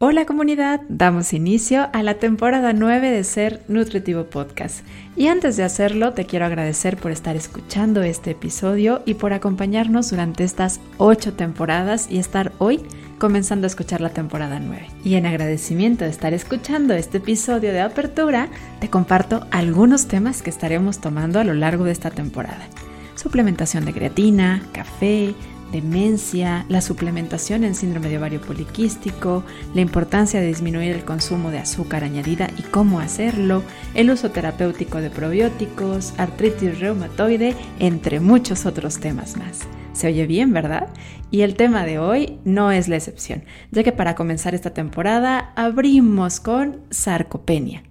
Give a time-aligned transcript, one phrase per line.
[0.00, 4.86] Hola comunidad, damos inicio a la temporada 9 de Ser Nutritivo Podcast.
[5.16, 10.10] Y antes de hacerlo, te quiero agradecer por estar escuchando este episodio y por acompañarnos
[10.10, 12.80] durante estas 8 temporadas y estar hoy
[13.18, 14.86] comenzando a escuchar la temporada 9.
[15.02, 20.50] Y en agradecimiento de estar escuchando este episodio de apertura, te comparto algunos temas que
[20.50, 22.68] estaremos tomando a lo largo de esta temporada.
[23.16, 25.34] Suplementación de creatina, café,
[25.72, 29.44] demencia, la suplementación en síndrome de ovario poliquístico,
[29.74, 33.62] la importancia de disminuir el consumo de azúcar añadida y cómo hacerlo,
[33.94, 39.60] el uso terapéutico de probióticos, artritis reumatoide, entre muchos otros temas más.
[39.92, 40.88] Se oye bien, ¿verdad?
[41.30, 45.52] Y el tema de hoy no es la excepción, ya que para comenzar esta temporada
[45.56, 47.82] abrimos con sarcopenia.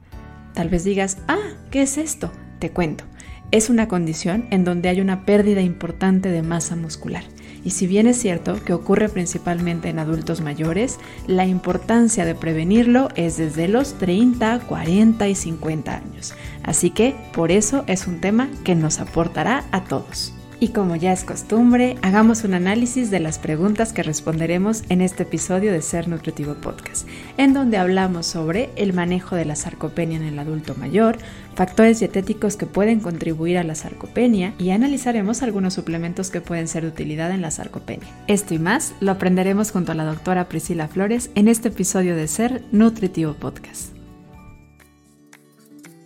[0.54, 1.38] Tal vez digas, ah,
[1.70, 2.32] ¿qué es esto?
[2.60, 3.04] Te cuento.
[3.52, 7.24] Es una condición en donde hay una pérdida importante de masa muscular
[7.64, 13.10] y si bien es cierto que ocurre principalmente en adultos mayores, la importancia de prevenirlo
[13.16, 16.34] es desde los 30, 40 y 50 años.
[16.64, 20.37] Así que por eso es un tema que nos aportará a todos.
[20.60, 25.22] Y como ya es costumbre, hagamos un análisis de las preguntas que responderemos en este
[25.22, 30.24] episodio de Ser Nutritivo Podcast, en donde hablamos sobre el manejo de la sarcopenia en
[30.24, 31.20] el adulto mayor,
[31.54, 36.84] factores dietéticos que pueden contribuir a la sarcopenia y analizaremos algunos suplementos que pueden ser
[36.84, 38.08] de utilidad en la sarcopenia.
[38.26, 42.28] Esto y más lo aprenderemos junto a la doctora Priscila Flores en este episodio de
[42.28, 43.97] Ser Nutritivo Podcast.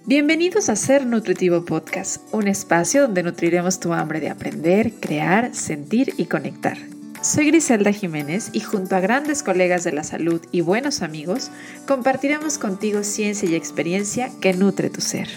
[0.08, 6.16] Bienvenidos a Ser Nutritivo Podcast, un espacio donde nutriremos tu hambre de aprender, crear, sentir
[6.18, 6.76] y conectar.
[7.22, 11.52] Soy Griselda Jiménez y junto a grandes colegas de la salud y buenos amigos,
[11.88, 15.28] compartiremos contigo ciencia y experiencia que nutre tu ser.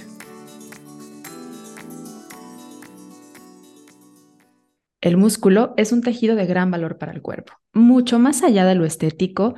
[5.02, 7.52] El músculo es un tejido de gran valor para el cuerpo.
[7.74, 9.56] Mucho más allá de lo estético,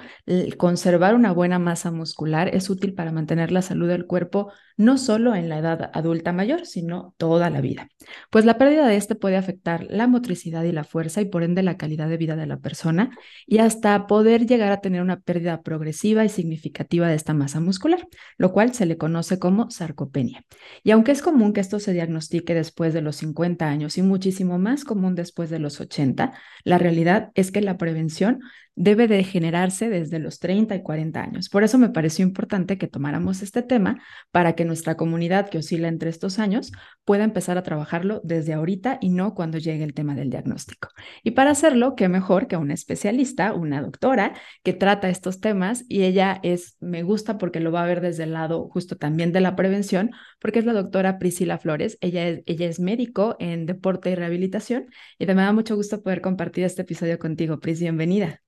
[0.57, 5.35] conservar una buena masa muscular es útil para mantener la salud del cuerpo no solo
[5.35, 7.89] en la edad adulta mayor, sino toda la vida.
[8.31, 11.63] Pues la pérdida de este puede afectar la motricidad y la fuerza y por ende
[11.63, 13.11] la calidad de vida de la persona
[13.47, 18.07] y hasta poder llegar a tener una pérdida progresiva y significativa de esta masa muscular,
[18.37, 20.45] lo cual se le conoce como sarcopenia.
[20.83, 24.59] Y aunque es común que esto se diagnostique después de los 50 años y muchísimo
[24.59, 26.35] más común después de los 80,
[26.65, 28.41] la realidad es que la prevención
[28.77, 31.49] debe de generarse desde los 30 y 40 años.
[31.49, 34.01] Por eso me pareció importante que tomáramos este tema
[34.31, 36.73] para que nuestra comunidad que oscila entre estos años
[37.05, 40.89] pueda empezar a trabajarlo desde ahorita y no cuando llegue el tema del diagnóstico.
[41.25, 46.03] Y para hacerlo, qué mejor que una especialista, una doctora que trata estos temas y
[46.03, 49.41] ella es, me gusta porque lo va a ver desde el lado justo también de
[49.41, 51.97] la prevención, porque es la doctora Priscila Flores.
[52.03, 54.87] Ella es, ella es médico en deporte y rehabilitación
[55.19, 57.59] y me da mucho gusto poder compartir este episodio contigo.
[57.59, 58.46] Pris, bienvenida.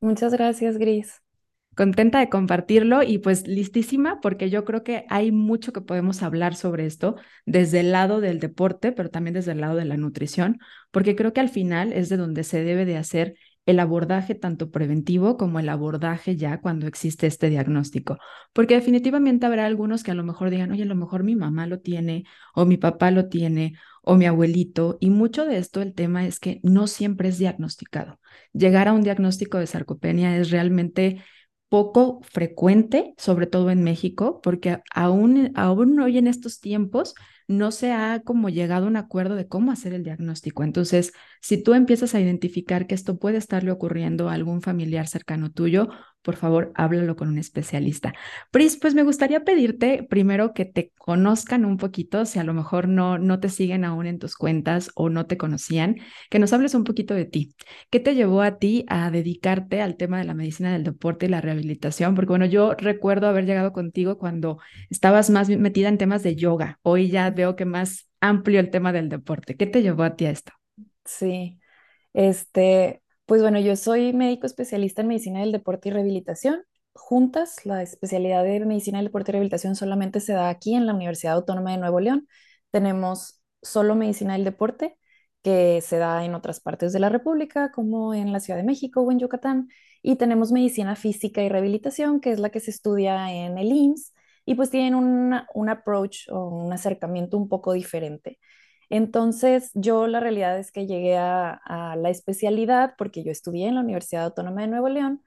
[0.00, 1.22] Muchas gracias, Gris.
[1.74, 6.54] Contenta de compartirlo y pues listísima porque yo creo que hay mucho que podemos hablar
[6.54, 10.58] sobre esto desde el lado del deporte, pero también desde el lado de la nutrición,
[10.90, 13.34] porque creo que al final es de donde se debe de hacer
[13.66, 18.18] el abordaje tanto preventivo como el abordaje ya cuando existe este diagnóstico.
[18.52, 21.66] Porque definitivamente habrá algunos que a lo mejor digan, oye, a lo mejor mi mamá
[21.66, 22.24] lo tiene
[22.54, 24.98] o mi papá lo tiene o mi abuelito.
[25.00, 28.20] Y mucho de esto el tema es que no siempre es diagnosticado.
[28.52, 31.22] Llegar a un diagnóstico de sarcopenia es realmente
[31.68, 37.14] poco frecuente, sobre todo en México, porque aún, aún hoy en estos tiempos
[37.48, 40.64] no se ha como llegado a un acuerdo de cómo hacer el diagnóstico.
[40.64, 41.12] Entonces,
[41.46, 45.90] si tú empiezas a identificar que esto puede estarle ocurriendo a algún familiar cercano tuyo,
[46.22, 48.14] por favor, háblalo con un especialista.
[48.50, 52.88] Pris, pues me gustaría pedirte primero que te conozcan un poquito, si a lo mejor
[52.88, 55.98] no, no te siguen aún en tus cuentas o no te conocían,
[56.30, 57.54] que nos hables un poquito de ti.
[57.90, 61.28] ¿Qué te llevó a ti a dedicarte al tema de la medicina del deporte y
[61.28, 62.16] la rehabilitación?
[62.16, 64.58] Porque bueno, yo recuerdo haber llegado contigo cuando
[64.90, 66.80] estabas más metida en temas de yoga.
[66.82, 69.54] Hoy ya veo que más amplio el tema del deporte.
[69.54, 70.50] ¿Qué te llevó a ti a esto?
[71.06, 71.60] Sí,
[72.14, 76.62] este, pues bueno, yo soy médico especialista en medicina del deporte y rehabilitación.
[76.94, 80.94] Juntas, la especialidad de medicina del deporte y rehabilitación solamente se da aquí en la
[80.94, 82.28] Universidad Autónoma de Nuevo León.
[82.70, 84.98] Tenemos solo medicina del deporte,
[85.42, 89.02] que se da en otras partes de la República, como en la Ciudad de México
[89.02, 89.68] o en Yucatán.
[90.02, 94.12] Y tenemos medicina física y rehabilitación, que es la que se estudia en el IMSS,
[94.46, 98.38] y pues tienen un approach o un acercamiento un poco diferente.
[98.90, 101.60] Entonces, yo la realidad es que llegué a,
[101.96, 105.22] la especialidad porque yo estudié en la Universidad Autónoma de Nuevo León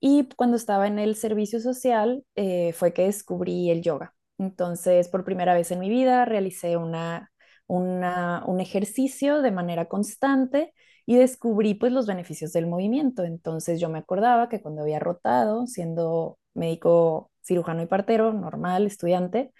[0.00, 4.14] y cuando estaba en el servicio social eh, fue que descubrí el yoga.
[4.38, 7.30] Entonces, por primera vez en mi vida realicé una,
[7.68, 10.72] un ejercicio de manera constante
[11.06, 13.24] y descubrí pues los beneficios del movimiento.
[13.24, 19.52] Entonces yo me acordaba que cuando había rotado, siendo médico cirujano y partero, normal, estudiante,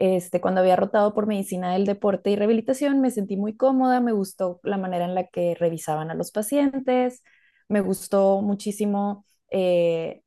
[0.00, 4.12] este, cuando había rotado por medicina del deporte y rehabilitación, me sentí muy cómoda, me
[4.12, 7.22] gustó la manera en la que revisaban a los pacientes,
[7.68, 10.22] me gustó muchísimo eh,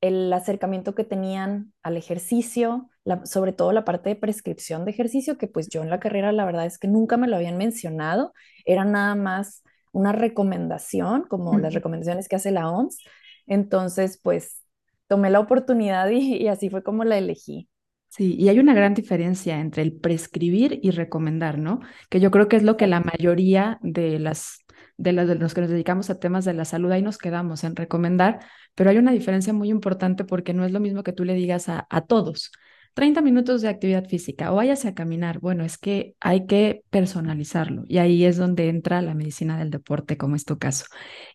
[0.00, 2.88] el acercamiento que tenían al ejercicio,
[3.24, 6.46] sobre todo la parte de prescripción de ejercicio, que pues yo en la carrera la
[6.46, 8.32] verdad es que nunca me lo habían mencionado,
[8.64, 12.98] era nada más una recomendación, como las recomendaciones que hace la OMS.
[13.46, 14.62] Entonces, pues
[15.06, 17.68] tomé la oportunidad y, así fue como la elegí.
[18.08, 21.80] Sí, y hay una gran diferencia entre el prescribir y recomendar, ¿no?
[22.08, 24.64] Que yo creo que es lo que la mayoría de las
[24.96, 28.40] de, los que nos dedicamos a temas de la salud ahí nos quedamos en recomendar,
[28.74, 31.68] pero hay una diferencia muy importante porque no es lo mismo que tú le digas
[31.68, 32.50] a, a todos.
[32.94, 35.40] 30 minutos de actividad física o váyase a caminar.
[35.40, 40.16] Bueno, es que hay que personalizarlo y ahí es donde entra la medicina del deporte,
[40.16, 40.86] como es tu caso.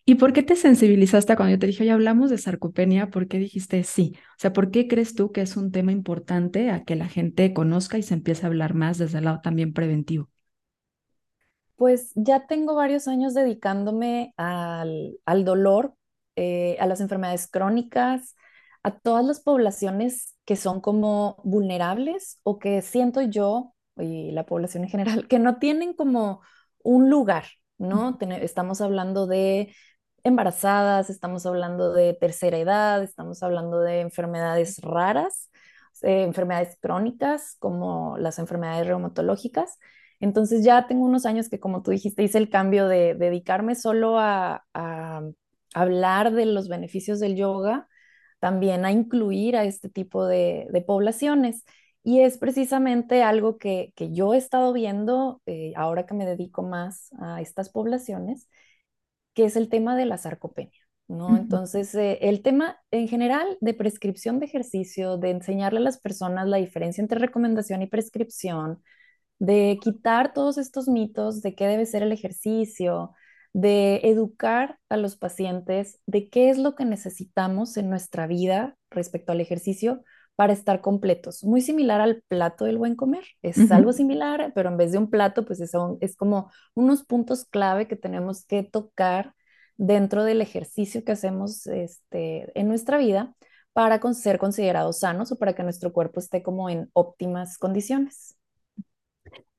[0.06, 3.10] ¿Y por qué te sensibilizaste cuando yo te dije, ya hablamos de sarcopenia?
[3.10, 4.14] ¿Por qué dijiste sí?
[4.16, 7.54] O sea, ¿por qué crees tú que es un tema importante a que la gente
[7.54, 10.30] conozca y se empiece a hablar más desde el lado también preventivo?
[11.76, 15.96] Pues ya tengo varios años dedicándome al, al dolor,
[16.36, 18.36] eh, a las enfermedades crónicas,
[18.84, 24.84] a todas las poblaciones que son como vulnerables o que siento yo y la población
[24.84, 26.42] en general que no tienen como
[26.84, 27.46] un lugar,
[27.78, 28.18] ¿no?
[28.42, 29.74] estamos hablando de
[30.24, 35.50] embarazadas, estamos hablando de tercera edad, estamos hablando de enfermedades raras,
[36.02, 39.80] eh, enfermedades crónicas como las enfermedades reumatológicas.
[40.20, 44.18] Entonces ya tengo unos años que, como tú dijiste, hice el cambio de dedicarme solo
[44.20, 44.64] a
[45.74, 47.88] hablar de los beneficios del yoga
[48.44, 51.64] también a incluir a este tipo de, poblaciones.
[52.04, 57.10] Y es precisamente algo que, yo he estado viendo eh, ahora que me dedico más
[57.22, 58.50] a estas poblaciones,
[59.34, 60.82] que es el tema de la sarcopenia.
[61.08, 61.38] ¿no?
[61.38, 66.46] Entonces, eh, el tema en general de prescripción de ejercicio, de enseñarle a las personas
[66.46, 68.84] la diferencia entre recomendación y prescripción,
[69.40, 73.14] de quitar todos estos mitos de qué debe ser el ejercicio,
[73.54, 79.32] de educar a los pacientes de qué es lo que necesitamos en nuestra vida respecto
[79.32, 80.04] al ejercicio
[80.36, 81.44] para estar completos.
[81.44, 83.24] Muy similar al plato del buen comer.
[83.44, 85.72] Es algo similar, pero en vez de un plato, pues es,
[86.02, 89.34] es como unos puntos clave que tenemos que tocar
[89.78, 93.36] dentro del ejercicio que hacemos este, en nuestra vida
[93.74, 98.36] para ser considerados sanos o para que nuestro cuerpo esté como en óptimas condiciones.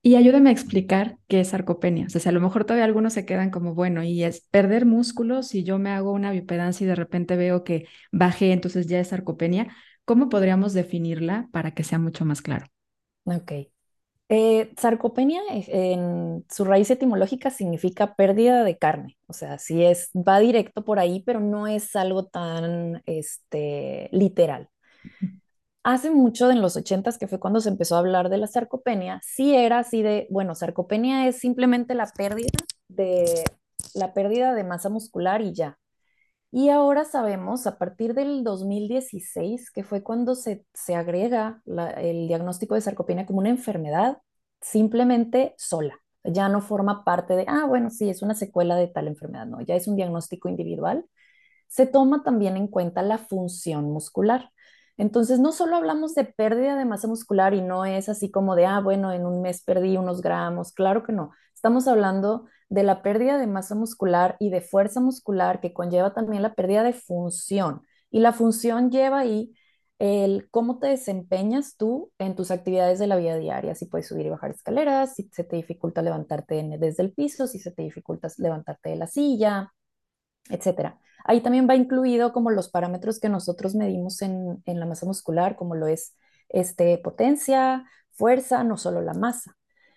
[0.06, 2.06] Y ayúdame a explicar qué es sarcopenia.
[2.06, 4.84] O sea, si a lo mejor todavía algunos se quedan como, bueno, y es perder
[4.84, 9.00] músculos, si yo me hago una biopedancia y de repente veo que bajé, entonces ya
[9.00, 9.74] es sarcopenia,
[10.04, 12.66] ¿cómo podríamos definirla para que sea mucho más claro?
[13.24, 13.52] Ok.
[14.30, 20.40] Eh, sarcopenia en su raíz etimológica significa pérdida de carne, o sea, sí es, va
[20.40, 24.68] directo por ahí, pero no es algo tan este, literal
[25.84, 29.20] hace mucho, en los ochentas, que fue cuando se empezó a hablar de la sarcopenia,
[29.25, 32.48] sí era así de, bueno, sarcopenia es simplemente la pérdida
[32.88, 33.44] de,
[33.94, 35.78] la pérdida de masa muscular y ya.
[36.50, 41.62] Y ahora sabemos, a partir del 2016, que fue cuando se, se agrega
[41.98, 44.19] el diagnóstico de sarcopenia como una enfermedad
[44.60, 46.00] simplemente sola.
[46.25, 49.60] Ya no forma parte de, ah, bueno, sí, es una secuela de tal enfermedad, no,
[49.62, 51.04] ya es un diagnóstico individual.
[51.69, 54.50] Se toma también en cuenta la función muscular.
[54.96, 58.67] Entonces, no solo hablamos de pérdida de masa muscular y no es así como de,
[58.67, 61.32] ah, bueno, en un mes perdí unos gramos, claro que no.
[61.55, 66.43] Estamos hablando de la pérdida de masa muscular y de fuerza muscular que conlleva también
[66.43, 67.82] la pérdida de función.
[68.10, 69.55] Y la función lleva ahí
[69.98, 74.27] el cómo te desempeñas tú en tus actividades de la vida diaria, si puedes subir
[74.27, 78.29] y bajar escaleras, si se te dificulta levantarte desde el piso, si se te dificulta
[78.39, 79.72] levantarte de la silla,
[80.51, 80.98] etcétera.
[81.24, 85.74] Ahí también va incluido como los parámetros que nosotros medimos en, la masa muscular, como
[85.74, 86.14] lo es
[86.50, 89.56] este, potencia, fuerza, no solo la masa.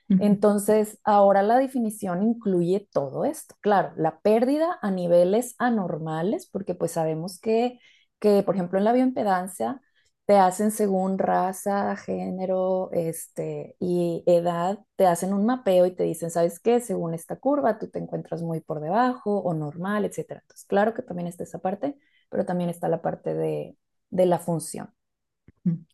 [0.09, 3.55] Entonces, ahora la definición incluye todo esto.
[3.59, 7.77] Claro, la pérdida a niveles anormales, porque pues sabemos que,
[8.19, 9.81] que por ejemplo, en la bioimpedancia,
[10.27, 16.31] te hacen según raza, género, este, y edad, te hacen un mapeo y te dicen,
[16.31, 16.81] ¿sabes qué?
[16.81, 20.41] Según esta curva, tú te encuentras muy por debajo o normal, etc.
[20.43, 21.97] Entonces, claro que también está esa parte,
[22.29, 23.77] pero también está la parte de,
[24.11, 24.93] de la función.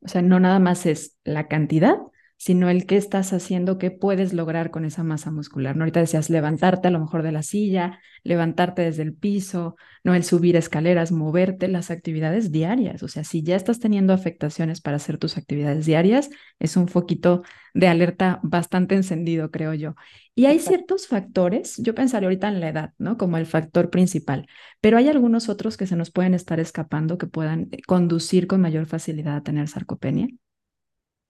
[0.04, 1.98] O sea, no nada más es la cantidad,
[2.44, 5.78] sino el qué estás haciendo, qué puedes lograr con esa masa muscular.
[5.78, 5.84] ¿no?
[5.84, 10.26] Ahorita decías levantarte a lo mejor de la silla, levantarte desde el piso, no el
[10.26, 13.02] subir escaleras, moverte, las actividades diarias.
[13.02, 17.44] O sea, si ya estás teniendo afectaciones para hacer tus actividades diarias, es un foquito
[17.74, 19.96] de alerta bastante encendido, creo yo.
[20.36, 23.18] Y hay ciertos factores, yo pensaría ahorita en la edad, ¿no?
[23.18, 24.48] Como el factor principal,
[24.82, 28.86] pero hay algunos otros que se nos pueden estar escapando que puedan conducir con mayor
[28.86, 30.28] facilidad a tener sarcopenia.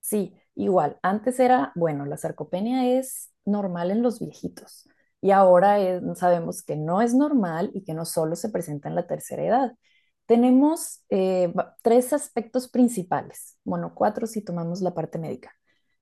[0.00, 4.88] Sí, igual, antes era, bueno, la sarcopenia es normal en los viejitos
[5.20, 5.78] y ahora
[6.16, 9.72] sabemos que no es normal y que no solo se presenta en la tercera edad.
[10.26, 15.52] Tenemos eh, tres aspectos principales, bueno, cuatro si tomamos la parte médica.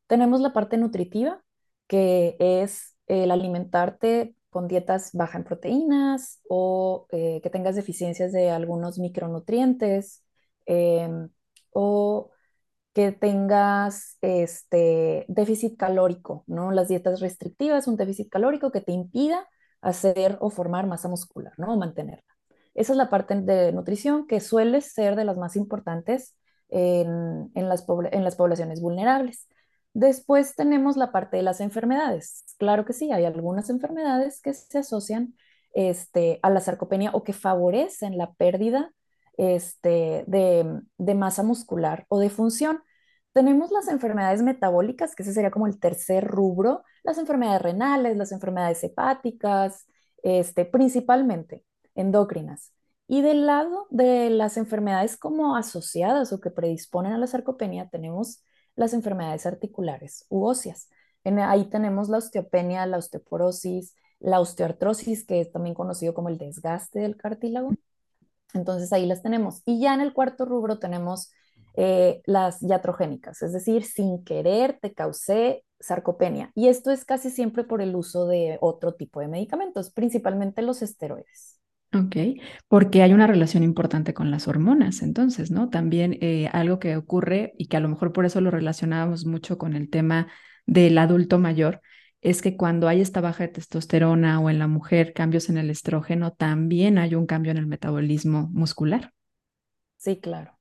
[0.07, 1.43] Tenemos la parte nutritiva,
[1.87, 8.51] que es el alimentarte con dietas bajas en proteínas o eh, que tengas deficiencias de
[8.51, 10.25] algunos micronutrientes
[10.67, 11.31] em,
[11.71, 12.31] o
[12.93, 16.71] que tengas este déficit calórico, ¿no?
[16.73, 19.49] Las dietas restrictivas, un déficit calórico que te impida
[19.81, 21.73] hacer o formar masa muscular, ¿no?
[21.73, 22.25] O mantenerla.
[22.75, 26.37] Esa es la parte de nutrición que suele ser de las más importantes
[26.69, 29.49] en, las, en las poblaciones vulnerables.
[29.95, 32.45] Después tenemos la parte de las enfermedades.
[32.59, 35.35] Claro que sí, hay algunas enfermedades que se asocian
[35.75, 38.93] este, a la sarcopenia o que favorecen la pérdida
[39.37, 42.83] este, de, masa muscular o de función.
[43.33, 48.33] Tenemos las enfermedades metabólicas, que ese sería como el tercer rubro, las enfermedades renales, las
[48.33, 49.87] enfermedades hepáticas,
[50.23, 52.73] este, principalmente endocrinas.
[53.09, 58.43] Y del lado de las enfermedades como asociadas o que predisponen a la sarcopenia, tenemos
[58.77, 60.89] las enfermedades articulares u óseas.
[61.25, 67.01] ahí tenemos la osteopenia, la osteoporosis, la osteoartrosis, que es también conocido como el desgaste
[67.01, 67.71] del cartílago.
[68.55, 69.63] Entonces ahí las tenemos.
[69.65, 71.33] Y ya en el cuarto rubro tenemos
[71.75, 76.51] eh, las iatrogénicas, es decir, sin querer te causé sarcopenia.
[76.55, 80.83] Y esto es casi siempre por el uso de otro tipo de medicamentos, principalmente los
[80.83, 81.61] esteroides.
[81.95, 82.17] Ok,
[82.69, 85.69] porque hay una relación importante con las hormonas, entonces, ¿no?
[85.69, 89.59] También eh, algo que ocurre y que a lo mejor por eso lo relacionábamos mucho
[89.59, 90.29] con el tema
[90.65, 91.83] del adulto mayor,
[92.23, 95.71] es que cuando hay esta baja de testosterona o en la mujer cambios en el
[95.71, 99.13] estrógeno, también hay un cambio en el metabolismo muscular.
[99.97, 100.57] Sí, claro.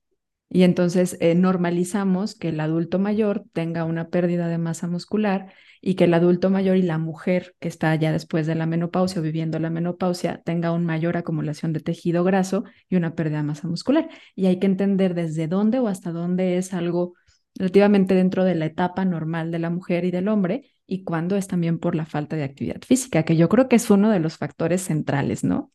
[0.49, 5.95] Y entonces eh, normalizamos que el adulto mayor tenga una pérdida de masa muscular y
[5.95, 9.23] que el adulto mayor y la mujer que está ya después de la menopausia o
[9.23, 13.67] viviendo la menopausia tenga una mayor acumulación de tejido graso y una pérdida de masa
[13.67, 14.09] muscular.
[14.35, 17.13] Y hay que entender desde dónde o hasta dónde es algo
[17.55, 21.47] relativamente dentro de la etapa normal de la mujer y del hombre y cuándo es
[21.47, 24.37] también por la falta de actividad física, que yo creo que es uno de los
[24.37, 25.71] factores centrales, ¿no?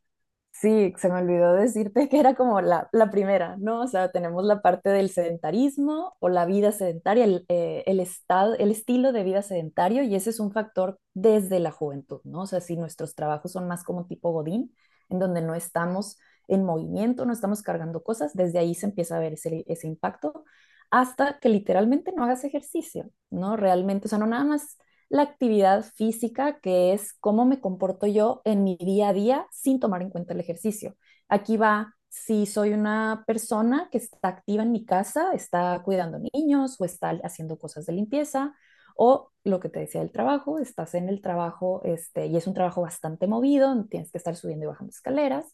[0.53, 3.81] Sí, se me olvidó decirte que era como la, primera, ¿no?
[3.81, 8.57] O sea, tenemos la parte del sedentarismo o la vida sedentaria, el, eh, el, estado,
[8.57, 12.43] el estilo de vida sedentario, y ese es un factor desde la juventud, ¿no?
[12.43, 14.75] O sea, si nuestros trabajos son más como tipo Godín,
[15.09, 19.21] en donde no estamos en movimiento, no estamos cargando cosas, desde ahí se empieza a
[19.21, 20.45] ver ese, ese impacto,
[20.91, 23.57] hasta que literalmente no hagas ejercicio, ¿no?
[23.57, 24.77] Realmente, o sea, no nada más
[25.09, 29.81] la actividad física, que es cómo me comporto yo en mi día a día sin
[29.81, 30.97] tomar en cuenta el ejercicio.
[31.29, 36.81] Aquí va si soy una persona que está activa en mi casa, está cuidando niños
[36.81, 38.55] o está haciendo cosas de limpieza,
[38.97, 42.55] o lo que te decía del trabajo, estás en el trabajo este, y es un
[42.55, 45.53] trabajo bastante movido, tienes que estar subiendo y bajando escaleras,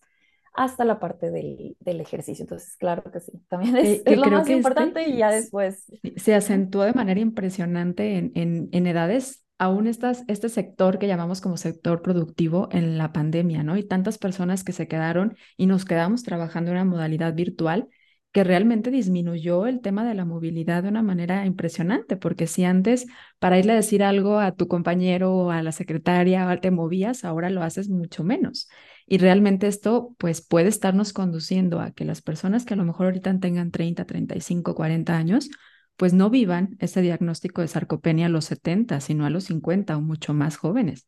[0.52, 2.42] hasta la parte del, ejercicio.
[2.42, 5.86] Entonces, claro que sí, también es, lo más importante y ya después.
[6.16, 11.40] Se acentúa de manera impresionante en, en, en edades aún estás, este sector que llamamos
[11.40, 13.76] como sector productivo en la pandemia, ¿no?
[13.76, 17.88] Y tantas personas que se quedaron y nos quedamos trabajando en una modalidad virtual
[18.32, 23.06] que realmente disminuyó el tema de la movilidad de una manera impresionante, porque si antes
[23.38, 27.48] para irle a decir algo a tu compañero o a la secretaria te movías, ahora
[27.48, 28.68] lo haces mucho menos.
[29.06, 33.06] Y realmente esto pues puede estarnos conduciendo a que las personas que a lo mejor
[33.06, 35.50] ahorita tengan 30, 35, 40 años,
[35.96, 40.00] pues no vivan ese diagnóstico de sarcopenia a los 70, sino a los 50 o
[40.00, 41.06] mucho más jóvenes.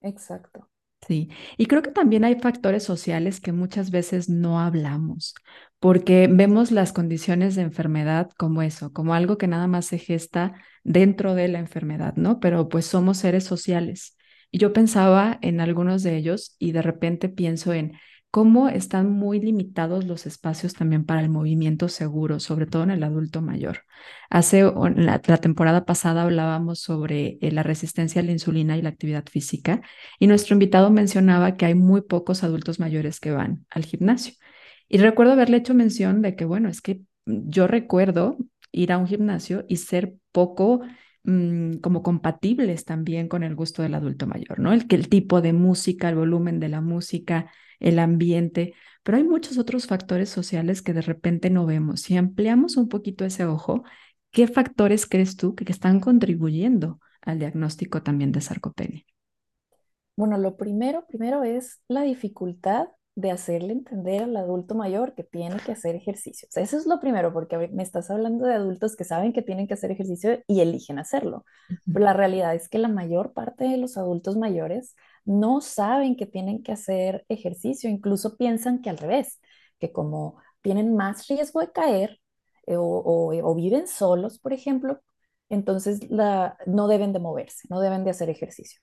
[0.00, 0.68] Exacto.
[1.06, 5.34] Sí, y creo que también hay factores sociales que muchas veces no hablamos,
[5.78, 10.52] porque vemos las condiciones de enfermedad como eso, como algo que nada más se gesta
[10.84, 12.38] dentro de la enfermedad, ¿no?
[12.38, 14.16] Pero pues somos seres sociales.
[14.50, 17.92] Y yo pensaba en algunos de ellos y de repente pienso en
[18.30, 23.02] cómo están muy limitados los espacios también para el movimiento seguro, sobre todo en el
[23.02, 23.84] adulto mayor.
[24.28, 24.62] Hace
[24.96, 29.82] la, temporada pasada hablábamos sobre eh, la resistencia a la insulina y la actividad física
[30.18, 34.34] y nuestro invitado mencionaba que hay muy pocos adultos mayores que van al gimnasio.
[34.88, 38.36] Y recuerdo haberle hecho mención de que, bueno, es que yo recuerdo
[38.72, 40.82] ir a un gimnasio y ser poco
[41.24, 44.72] mm, como compatibles también con el gusto del adulto mayor, ¿no?
[44.72, 49.24] El que el tipo de música, el volumen de la música, el ambiente, pero hay
[49.24, 52.02] muchos otros factores sociales que de repente no vemos.
[52.02, 53.82] Si ampliamos un poquito ese ojo,
[54.30, 59.04] ¿qué factores crees tú que, están contribuyendo al diagnóstico también de sarcopenia?
[60.16, 65.56] Bueno, lo primero, primero es la dificultad de hacerle entender al adulto mayor que tiene
[65.58, 66.48] que hacer ejercicio.
[66.54, 69.74] eso es lo primero, porque me estás hablando de adultos que saben que tienen que
[69.74, 71.44] hacer ejercicio y eligen hacerlo.
[71.86, 76.26] Pero la realidad es que la mayor parte de los adultos mayores no saben que
[76.26, 79.40] tienen que hacer ejercicio, incluso piensan que al revés,
[79.78, 82.20] que como tienen más riesgo de caer
[82.66, 85.00] eh, o, viven solos, por ejemplo,
[85.48, 88.80] entonces no deben de moverse, no deben de hacer ejercicio.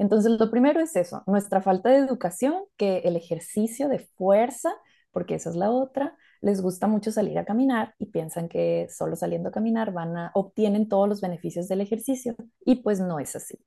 [0.00, 4.72] Entonces, lo primero es eso, nuestra falta de educación, que el ejercicio de fuerza,
[5.12, 9.14] porque esa es la otra, les gusta mucho salir a caminar y piensan que solo
[9.16, 13.36] saliendo a caminar van a obtienen todos los beneficios del ejercicio y pues no es
[13.36, 13.58] así.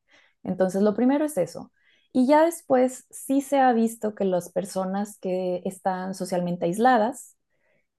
[0.44, 1.72] Entonces, lo primero es eso.
[2.12, 7.38] Y ya después sí se ha visto que las personas que están socialmente aisladas,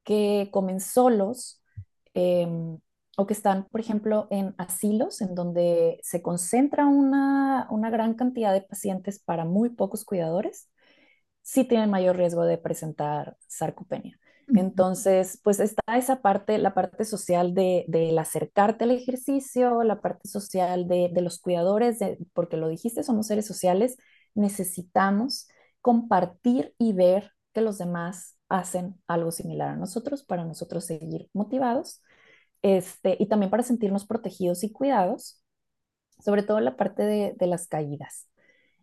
[0.04, 1.62] que comen solos,
[2.14, 2.78] em,
[3.16, 8.62] o que están, por ejemplo, en asilos en donde se concentra una, gran cantidad de
[8.62, 10.68] pacientes para muy pocos cuidadores,
[11.42, 14.18] sí tienen mayor riesgo de presentar sarcopenia.
[14.48, 20.28] Entonces, pues está esa parte, la parte social de, del acercarte al ejercicio, la parte
[20.28, 23.96] social de, de los cuidadores, de, porque lo dijiste, somos seres sociales,
[24.34, 25.48] necesitamos
[25.80, 32.02] compartir y ver que los demás hacen algo similar a nosotros para nosotros seguir motivados
[32.64, 35.42] este, y también para sentirnos protegidos y cuidados,
[36.24, 38.28] sobre todo la parte de, de las caídas.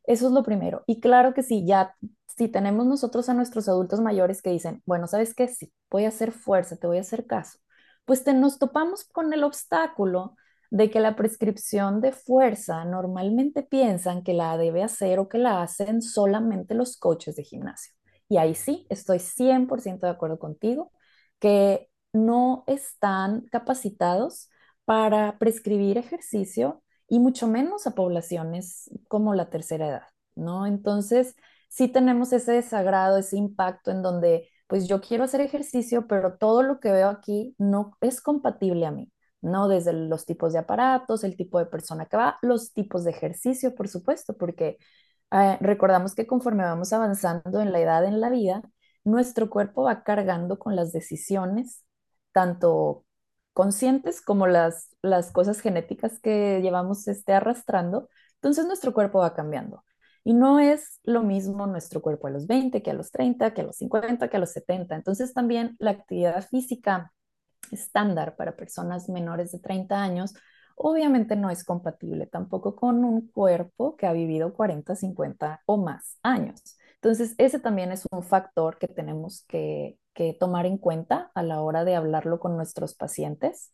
[0.05, 0.83] Eso es lo primero.
[0.87, 1.95] Y claro que sí, ya
[2.27, 5.47] si tenemos nosotros a nuestros adultos mayores que dicen, bueno, ¿sabes qué?
[5.47, 7.59] Sí, voy a hacer fuerza, te voy a hacer caso.
[8.05, 10.35] Pues te, nos topamos con el obstáculo
[10.71, 15.61] de que la prescripción de fuerza normalmente piensan que la debe hacer o que la
[15.61, 17.93] hacen solamente los coaches de gimnasio.
[18.29, 20.91] Y ahí sí, estoy 100% de acuerdo contigo,
[21.39, 24.49] que no están capacitados
[24.85, 30.65] para prescribir ejercicio y mucho menos a poblaciones como la tercera edad, ¿no?
[30.65, 31.35] Entonces,
[31.69, 36.63] sí tenemos ese desagrado, ese impacto en donde, pues yo quiero hacer ejercicio, pero todo
[36.63, 39.67] lo que veo aquí no es compatible a mí, ¿no?
[39.67, 43.75] Desde los tipos de aparatos, el tipo de persona que va, los tipos de ejercicio,
[43.75, 44.77] por supuesto, porque
[45.31, 48.61] eh, recordamos que conforme vamos avanzando en la edad en la vida,
[49.03, 51.83] nuestro cuerpo va cargando con las decisiones
[52.31, 53.05] tanto
[53.53, 59.83] conscientes como las, las cosas genéticas que llevamos este, arrastrando, entonces nuestro cuerpo va cambiando.
[60.23, 63.61] Y no es lo mismo nuestro cuerpo a los 20 que a los 30, que
[63.61, 64.95] a los 50, que a los 70.
[64.95, 67.11] Entonces también la actividad física
[67.71, 70.33] estándar para personas menores de 30 años
[70.75, 76.17] obviamente no es compatible tampoco con un cuerpo que ha vivido 40, 50 o más
[76.23, 76.77] años.
[77.01, 79.97] Entonces ese también es un factor que tenemos que,
[80.39, 83.71] tomar en cuenta a la hora de hablarlo con nuestros pacientes.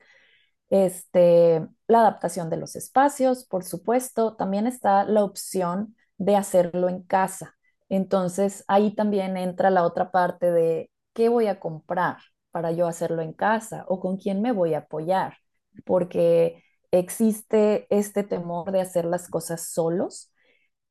[0.69, 7.03] Este, la adaptación de los espacios, por supuesto, también está la opción de hacerlo en
[7.03, 7.55] casa.
[7.89, 12.17] Entonces, ahí también entra la otra parte de qué voy a comprar
[12.51, 15.35] para yo hacerlo en casa o con quién me voy a apoyar,
[15.85, 20.31] porque existe este temor de hacer las cosas solos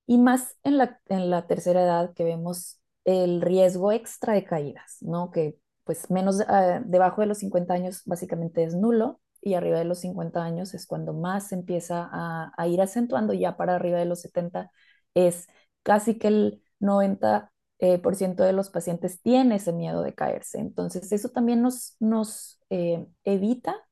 [0.07, 4.99] y más en la, en la tercera edad que vemos el riesgo extra de caídas,
[5.01, 5.31] ¿no?
[5.31, 9.85] Que pues menos ah, debajo de los 50 años básicamente es nulo y arriba de
[9.85, 14.21] los 50 años es cuando más empieza a, ir acentuando, ya para arriba de los
[14.21, 14.71] 70
[15.15, 15.47] es
[15.83, 20.59] casi que el 90% eh, por ciento de los pacientes tiene ese miedo de caerse.
[20.59, 23.86] Entonces eso también nos, nos eh, evita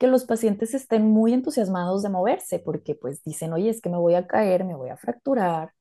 [0.00, 3.98] que los pacientes estén muy entusiasmados de moverse porque pues dicen, oye, es que me
[3.98, 5.72] voy a caer, me voy a fracturar,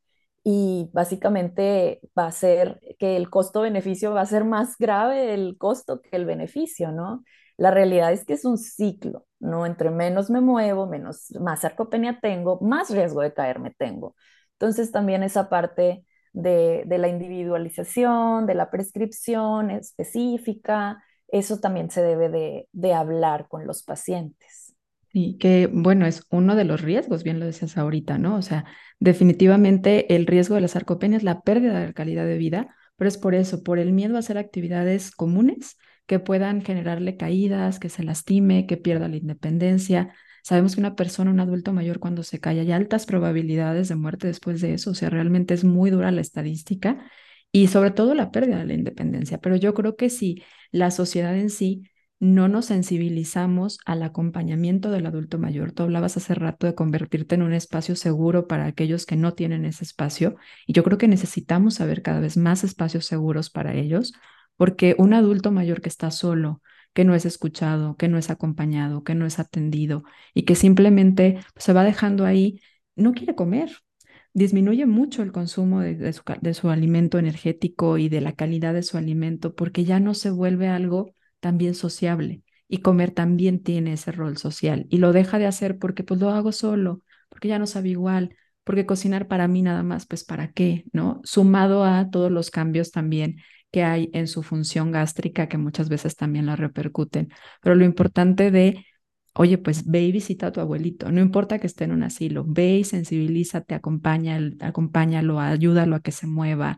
[0.43, 6.01] y básicamente va a ser que el costo-beneficio va a ser más grave el costo
[6.01, 7.23] que el beneficio, ¿no?
[7.57, 9.65] La realidad es que es un ciclo, ¿no?
[9.65, 14.15] Entre menos me muevo, menos, más sarcopenia tengo, más riesgo de caerme tengo.
[14.53, 22.01] Entonces también esa parte de, de la individualización, de la prescripción específica, eso también se
[22.01, 24.75] debe de, de hablar con los pacientes.
[25.11, 28.35] Y que, bueno, es uno de los riesgos, bien lo decías ahorita, ¿no?
[28.35, 28.65] O sea,
[28.99, 33.17] definitivamente el riesgo de la sarcopenia es la pérdida de calidad de vida, pero es
[33.17, 38.03] por eso, por el miedo a hacer actividades comunes que puedan generarle caídas, que se
[38.03, 40.13] lastime, que pierda la independencia.
[40.43, 44.27] Sabemos que una persona, un adulto mayor, cuando se cae, hay altas probabilidades de muerte
[44.27, 47.03] después de eso, o sea, realmente es muy dura la estadística
[47.51, 49.39] y sobre todo la pérdida de la independencia.
[49.39, 51.83] Pero yo creo que si la sociedad en sí
[52.19, 55.71] no nos sensibilizamos al acompañamiento del adulto mayor.
[55.71, 59.65] Tú hablabas hace rato de convertirte en un espacio seguro para aquellos que no tienen
[59.65, 60.35] ese espacio
[60.67, 64.13] y yo creo que necesitamos saber cada vez más espacios seguros para ellos,
[64.57, 66.61] porque un adulto mayor que está solo,
[66.93, 71.39] que no es escuchado, que no es acompañado, que no es atendido y que simplemente
[71.55, 72.59] se va dejando ahí,
[72.95, 73.71] no quiere comer.
[74.33, 76.13] Disminuye mucho el consumo de,
[76.53, 80.67] su, alimento energético y de la calidad de su alimento porque ya no se vuelve
[80.67, 85.79] algo también sociable y comer también tiene ese rol social y lo deja de hacer
[85.79, 89.81] porque pues lo hago solo, porque ya no sabe igual, porque cocinar para mí nada
[89.81, 91.21] más, pues para qué, ¿no?
[91.23, 93.37] Sumado a todos los cambios también
[93.71, 97.29] que hay en su función gástrica que muchas veces también la repercuten.
[97.61, 98.85] Pero lo importante de,
[99.33, 102.45] oye, pues ve y visita a tu abuelito, no importa que esté en un asilo,
[102.47, 106.77] ve y sensibilízate, acompaña, acompáñalo, ayúdalo a que se mueva.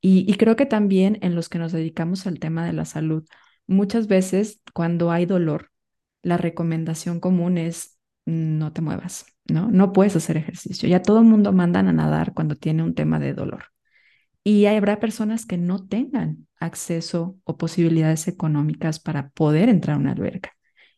[0.00, 3.24] Y, y creo que también en los que nos dedicamos al tema de la salud,
[3.66, 5.70] muchas veces cuando hay dolor,
[6.22, 9.70] la recomendación común es no te muevas, ¿no?
[9.70, 10.88] No puedes hacer ejercicio.
[10.88, 13.66] Ya todo el mundo mandan a nadar cuando tiene un tema de dolor.
[14.44, 20.12] Y habrá personas que no tengan acceso o posibilidades económicas para poder entrar a una
[20.12, 20.55] alberca.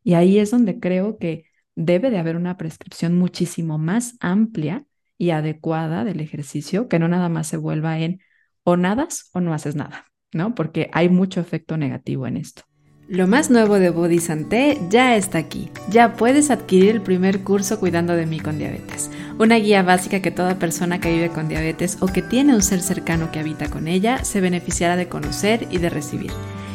[0.09, 1.45] Y ahí es donde creo que
[1.77, 4.87] debe de haber una prescripción muchísimo más amplia
[5.19, 8.23] y adecuada del ejercicio, que no nada más se vuelva en
[8.65, 10.55] o nadas o no haces nada, ¿no?
[10.55, 12.63] Porque hay mucho efecto negativo en esto.
[13.07, 15.71] Lo más nuevo de Body Santé ya está aquí.
[15.91, 20.31] Ya puedes adquirir el primer curso Cuidando de mí con diabetes, una guía básica que
[20.31, 23.87] toda persona que vive con diabetes o que tiene un ser cercano que habita con
[23.87, 26.31] ella se beneficiará de conocer y de recibir.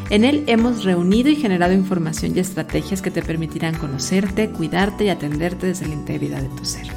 [0.10, 5.10] En él hemos reunido y generado información y estrategias que te permitirán conocerte, cuidarte y
[5.10, 6.88] atenderte desde la integridad de tu ser.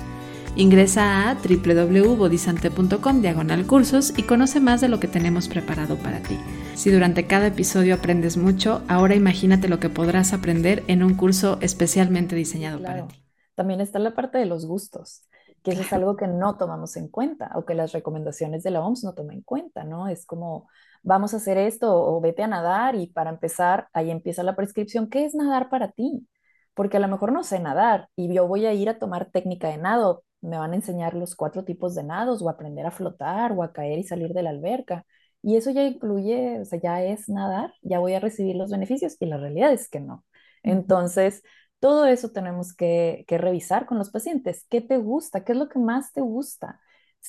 [0.57, 6.39] Ingresa a www.bodisante.com diagonal cursos y conoce más de lo que tenemos preparado para ti.
[6.75, 11.59] Si durante cada episodio aprendes mucho, ahora imagínate lo que podrás aprender en un curso
[11.61, 13.23] especialmente diseñado para ti.
[13.55, 15.23] También está la parte de los gustos,
[15.63, 19.05] que es algo que no tomamos en cuenta o que las recomendaciones de la OMS
[19.05, 20.09] no toman en cuenta, ¿no?
[20.09, 20.69] Es como,
[21.03, 25.09] vamos a hacer esto o vete a nadar y para empezar, ahí empieza la prescripción.
[25.09, 26.27] ¿Qué es nadar para ti?
[26.75, 29.69] Porque a lo mejor no sé nadar y yo voy a ir a tomar técnica
[29.69, 33.53] de nado, me van a enseñar los cuatro tipos de nados o aprender a flotar
[33.53, 35.05] o a caer y salir de la alberca.
[35.43, 39.17] Y eso ya incluye, o sea, ya es nadar, ya voy a recibir los beneficios
[39.21, 40.25] y la realidad es que no.
[40.63, 41.43] Entonces,
[41.81, 44.67] todo eso tenemos que, revisar con los pacientes.
[44.69, 45.45] ¿Qué te gusta?
[45.45, 46.81] ¿Qué es lo que más te gusta?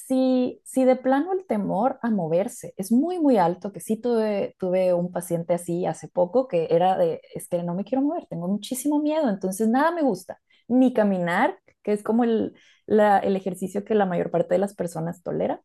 [0.06, 4.56] Si, si de plano el temor a moverse es muy, muy alto, que sí tuve,
[4.60, 8.26] tuve un paciente así hace poco que era de, es que no me quiero mover,
[8.28, 12.54] tengo muchísimo miedo, entonces nada me gusta, ni caminar, que es como el,
[12.88, 15.62] el ejercicio que la mayor parte de las personas tolera.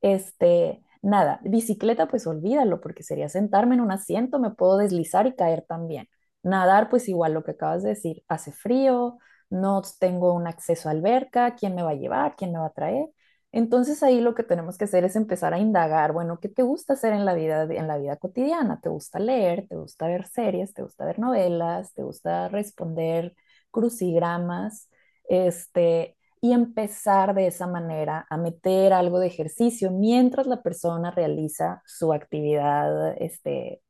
[0.00, 5.34] Este, nada, bicicleta, pues olvídalo, porque sería sentarme en un asiento, me puedo deslizar y
[5.34, 6.08] caer también.
[6.42, 9.18] Nadar, pues igual lo que acabas de decir, hace frío,
[9.50, 12.36] no tengo un acceso a alberca, ¿quién me va a llevar?
[12.36, 13.06] ¿Quién me va a traer?
[13.52, 16.94] Entonces ahí lo que tenemos que hacer es empezar a indagar, bueno, ¿qué te gusta
[16.94, 18.80] hacer en la vida, en la vida cotidiana?
[18.80, 19.66] ¿Te gusta leer?
[19.68, 20.72] ¿Te gusta ver series?
[20.74, 21.92] ¿Te gusta ver novelas?
[21.94, 23.34] ¿Te gusta responder
[23.70, 24.88] crucigramas?
[25.28, 31.82] Este, y empezar de esa manera a meter algo de ejercicio mientras la persona realiza
[31.86, 33.82] su actividad este,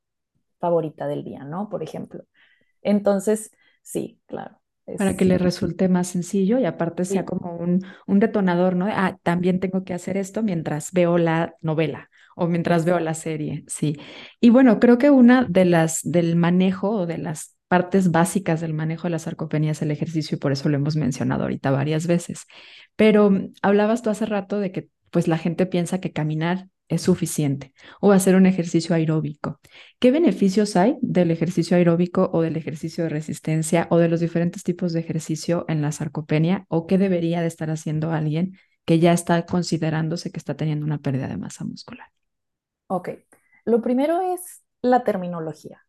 [0.59, 1.69] favorita del día, ¿no?
[1.69, 2.25] Por ejemplo.
[2.83, 3.51] Entonces,
[3.83, 4.59] sí, claro.
[4.97, 8.87] Para que le resulte más sencillo y aparte sea como un, un, detonador, ¿no?
[8.89, 13.63] Ah, también tengo que hacer esto mientras veo la novela o mientras veo la serie,
[13.67, 13.97] sí.
[14.41, 18.73] Y bueno, creo que una de las del manejo o de las partes básicas del
[18.73, 22.05] manejo de la sarcopenia es el ejercicio y por eso lo hemos mencionado ahorita varias
[22.05, 22.45] veces.
[22.95, 27.01] Pero mm, hablabas tú hace rato de que pues la gente piensa que caminar es
[27.01, 29.59] suficiente o hacer un ejercicio aeróbico.
[29.99, 34.63] ¿Qué beneficios hay del ejercicio aeróbico o del ejercicio de resistencia o de los diferentes
[34.63, 39.13] tipos de ejercicio en la sarcopenia o qué debería de estar haciendo alguien que ya
[39.13, 42.07] está considerándose que está teniendo una pérdida de masa muscular?
[42.87, 43.09] Ok,
[43.65, 45.85] lo primero es la terminología.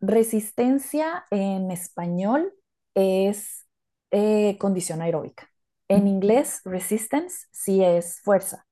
[0.00, 2.54] Resistencia en español
[2.94, 3.66] es
[4.12, 5.50] eh, condición aeróbica.
[5.88, 8.67] En inglés, resistance sí es fuerza.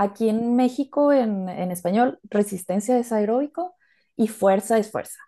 [0.00, 3.74] Aquí en México, en, español, resistencia es aeróbico
[4.16, 5.18] y fuerza es fuerza.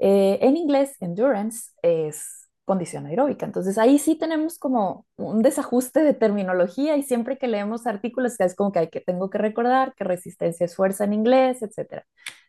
[0.00, 3.46] Eh, en inglés, endurance es condición aeróbica.
[3.46, 8.56] Entonces ahí sí tenemos como un desajuste de terminología y siempre que leemos artículos es
[8.56, 12.02] como que, hay que tengo que recordar que resistencia es fuerza en inglés, etc.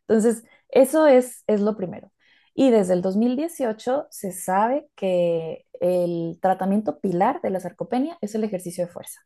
[0.07, 2.11] Entonces, eso es, es lo primero.
[2.55, 8.43] Y desde el 2018 se sabe que el tratamiento pilar de la sarcopenia es el
[8.43, 9.21] ejercicio de fuerza.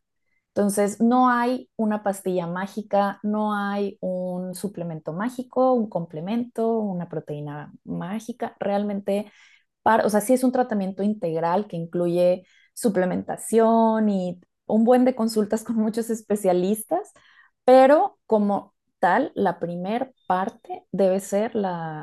[0.54, 7.72] Entonces, no hay una pastilla mágica, no hay un suplemento mágico, un complemento, una proteína
[7.84, 8.54] mágica.
[8.60, 9.32] Realmente,
[9.82, 15.14] para, o sea, sí es un tratamiento integral que incluye suplementación y un buen de
[15.14, 17.12] consultas con muchos especialistas,
[17.64, 21.52] pero como tal, la primer parte debe ser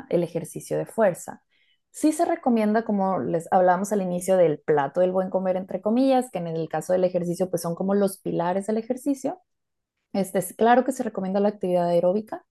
[0.09, 1.43] el ejercicio de fuerza.
[1.91, 6.30] Sí se recomienda, como les hablábamos al inicio, del plato del buen comer, entre comillas,
[6.32, 9.41] que en el caso del ejercicio, pues son como los pilares del ejercicio.
[10.13, 12.45] Este, es claro que se recomienda la actividad aeróbica.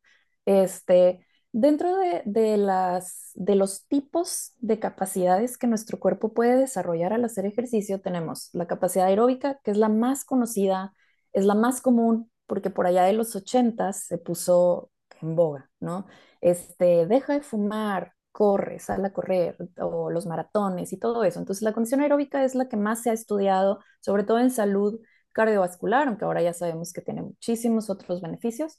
[0.46, 7.12] Este, dentro de, de, las, de los tipos de capacidades que nuestro cuerpo puede desarrollar
[7.12, 10.94] al hacer ejercicio, tenemos la capacidad aeróbica, que es la más conocida,
[11.32, 14.90] es la más común, porque por allá de los 80 se puso
[15.22, 16.06] en boga, ¿no?
[16.40, 21.40] Este, deja de fumar, corre, sale a correr, o los maratones y todo eso.
[21.40, 25.00] Entonces, la condición aeróbica es la que más se ha estudiado, sobre todo en salud
[25.32, 28.78] cardiovascular, aunque ahora ya sabemos que tiene muchísimos otros beneficios.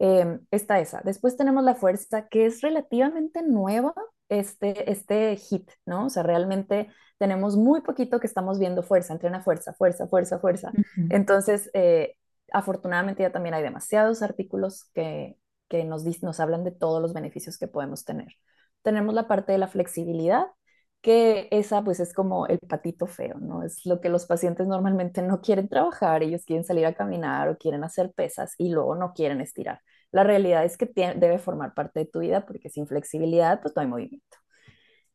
[0.00, 1.02] Eh, está esa.
[1.04, 3.94] Después tenemos la fuerza, que es relativamente nueva,
[4.28, 6.06] este, este hit, ¿no?
[6.06, 10.72] O sea, realmente tenemos muy poquito que estamos viendo fuerza, entrena fuerza, fuerza, fuerza, fuerza.
[11.10, 12.16] Entonces, eh,
[12.52, 15.38] afortunadamente ya también hay demasiados artículos que,
[15.68, 18.34] que nos, nos hablan de todos los beneficios que podemos tener
[18.86, 20.46] tenemos la parte de la flexibilidad,
[21.02, 23.64] que esa pues es como el patito feo, ¿no?
[23.64, 27.58] Es lo que los pacientes normalmente no quieren trabajar, ellos quieren salir a caminar o
[27.58, 29.80] quieren hacer pesas y luego no quieren estirar.
[30.12, 33.82] La realidad es que debe formar parte de tu vida porque sin flexibilidad pues no
[33.82, 34.36] hay movimiento.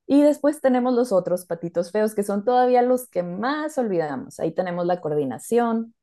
[0.07, 4.39] Y después tenemos los otros patitos feos que son todavía los que más olvidamos.
[4.41, 5.95] Ahí tenemos la coordinación,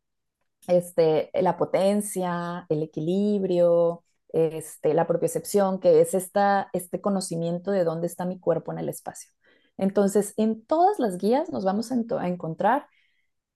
[0.69, 8.07] este, la potencia, el equilibrio, este, la propiocepción, que es esta, este conocimiento de dónde
[8.07, 9.31] está mi cuerpo en el espacio.
[9.77, 12.87] Entonces, en todas las guías nos vamos a, encontrar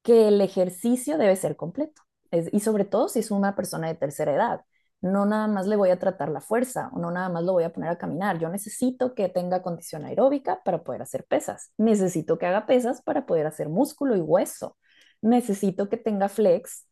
[0.02, 4.35] que el ejercicio debe ser completo, y sobre todo si es una persona de tercera
[4.35, 4.61] edad.
[5.02, 7.64] No nada más le voy a tratar la fuerza o no nada más lo voy
[7.64, 8.38] a poner a caminar.
[8.38, 11.72] Yo necesito que tenga condición aeróbica para poder hacer pesas.
[11.76, 14.78] Necesito que haga pesas para poder hacer músculo y hueso.
[15.20, 16.87] Necesito que tenga flex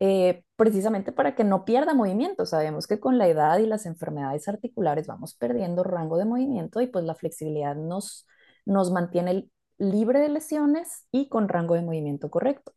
[0.00, 2.46] eh, precisamente para que no pierda movimiento.
[2.46, 6.86] Sabemos que con la edad y las enfermedades articulares vamos perdiendo rango de movimiento y
[6.88, 8.26] pues la flexibilidad nos,
[8.64, 12.72] nos mantiene libre de lesiones y con rango de movimiento correcto.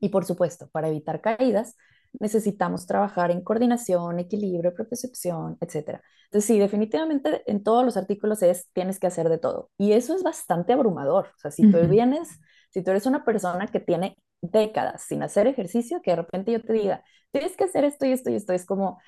[0.00, 1.76] Y por supuesto, para evitar caídas,
[2.20, 6.00] necesitamos trabajar en coordinación, equilibrio, propiocepción, etc.
[6.26, 9.70] Entonces, sí, definitivamente en todos los artículos es tienes que hacer de todo.
[9.78, 11.28] Y eso es bastante abrumador.
[11.36, 12.28] O sea, si tú vienes,
[12.74, 16.60] si tú eres una persona que tiene décadas sin hacer ejercicio, que de repente yo
[16.60, 19.00] te diga, tienes que hacer esto y esto y esto, es como,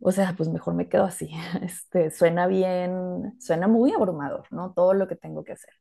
[0.00, 1.30] o sea, pues mejor me quedo así.
[1.62, 4.72] Este, suena bien, suena muy abrumador, ¿no?
[4.72, 5.72] Todo lo que tengo que hacer.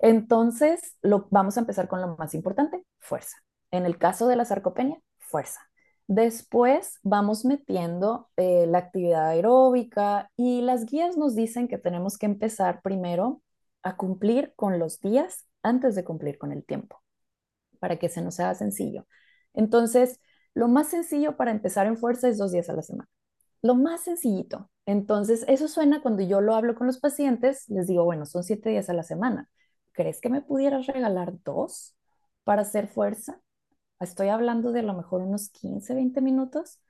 [0.00, 3.36] Entonces, lo, vamos a empezar con lo más importante, fuerza.
[3.70, 5.60] En el caso de la sarcopenia, fuerza.
[6.08, 12.26] Después vamos metiendo eh, la actividad aeróbica y las guías nos dicen que tenemos que
[12.26, 13.42] empezar primero
[13.84, 17.02] a cumplir con los días antes de cumplir con el tiempo
[17.78, 19.06] para que se nos haga sencillo.
[19.54, 20.20] Entonces,
[20.54, 23.08] lo más sencillo para empezar en fuerza es dos días a la semana.
[23.62, 24.70] Lo más sencillito.
[24.86, 28.70] Entonces, eso suena cuando yo lo hablo con los pacientes, les digo, bueno, son siete
[28.70, 29.48] días a la semana.
[29.92, 31.96] ¿Crees que me pudieras regalar dos
[32.44, 33.40] para hacer fuerza?
[34.00, 36.80] Estoy hablando de a lo mejor unos 15, 20 minutos.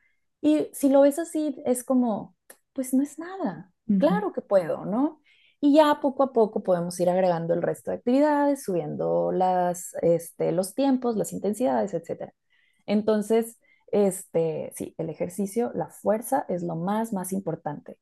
[0.40, 2.36] Y si lo ves así, es como,
[2.72, 3.72] pues no es nada.
[3.96, 5.20] Claro que puedo, ¿no?
[5.60, 10.52] Y ya poco a poco podemos ir agregando el resto de actividades, subiendo las, este,
[10.52, 12.32] los tiempos, las intensidades, etc.
[12.86, 13.58] Entonces,
[13.92, 17.98] este, sí, el ejercicio, la fuerza es lo más, más importante.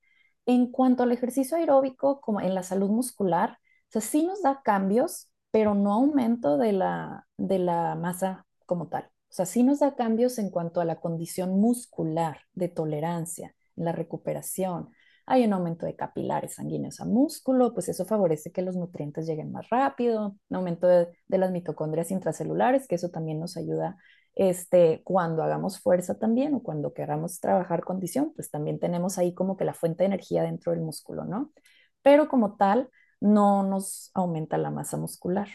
[0.46, 4.60] En cuanto al ejercicio aeróbico, como en la salud muscular, o sea, sí nos da
[4.64, 9.04] cambios, pero no aumento de la, de la masa como tal.
[9.04, 13.92] O sea, sí nos da cambios en cuanto a la condición muscular de tolerancia, la
[13.92, 14.90] recuperación,
[15.26, 19.50] hay un aumento de capilares sanguíneos a músculo, pues eso favorece que los nutrientes lleguen
[19.50, 23.96] más rápido, un aumento de, las mitocondrias intracelulares, que eso también nos ayuda
[24.36, 29.56] este, cuando hagamos fuerza también o cuando queramos trabajar condición, pues también tenemos ahí como
[29.56, 31.52] que la fuente de energía dentro del músculo, ¿no?
[32.02, 32.88] Pero como tal,
[33.20, 35.48] no nos aumenta la masa muscular.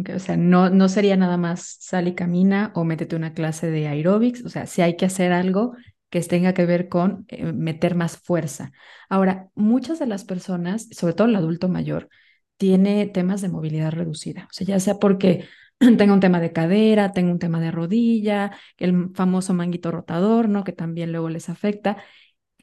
[0.00, 3.70] Okay, o sea, no, no sería nada más sal y camina o métete una clase
[3.70, 5.74] de aeróbics, o sea, si hay que hacer algo
[6.12, 8.72] que tenga que ver con eh, meter más fuerza.
[9.08, 12.10] Ahora, muchas de las personas, sobre todo el adulto mayor,
[12.58, 15.46] tiene temas de movilidad reducida, o sea, ya sea porque
[15.78, 20.64] tenga un tema de cadera, tenga un tema de rodilla, el famoso manguito rotador, ¿no?
[20.64, 21.96] Que también luego les afecta.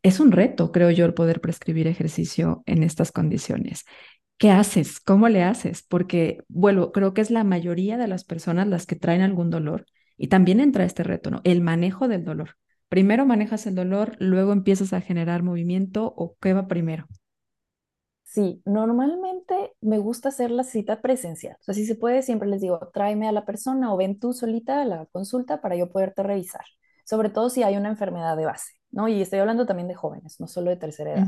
[0.04, 3.86] Es un reto, creo yo, el poder prescribir ejercicio en estas condiciones.
[4.38, 5.00] ¿Qué haces?
[5.00, 5.84] ¿Cómo le haces?
[5.84, 9.86] Porque, bueno, creo que es la mayoría de las personas las que traen algún dolor
[10.18, 11.42] Y también entra este reto, ¿no?
[11.46, 12.56] El manejo del dolor.
[12.89, 17.06] Primero manejas el dolor, luego empiezas a generar movimiento o qué va primero.
[18.23, 21.56] Sí, normalmente me gusta hacer la cita presencial.
[21.62, 24.34] O sea, si se puede, siempre les digo, tráeme a la persona o ven tú
[24.34, 26.63] solita a la consulta para yo poderte revisar.
[27.06, 29.08] Sobre todo si hay una enfermedad de base, ¿no?
[29.08, 31.28] Y estoy hablando también de jóvenes, no solo de tercera edad.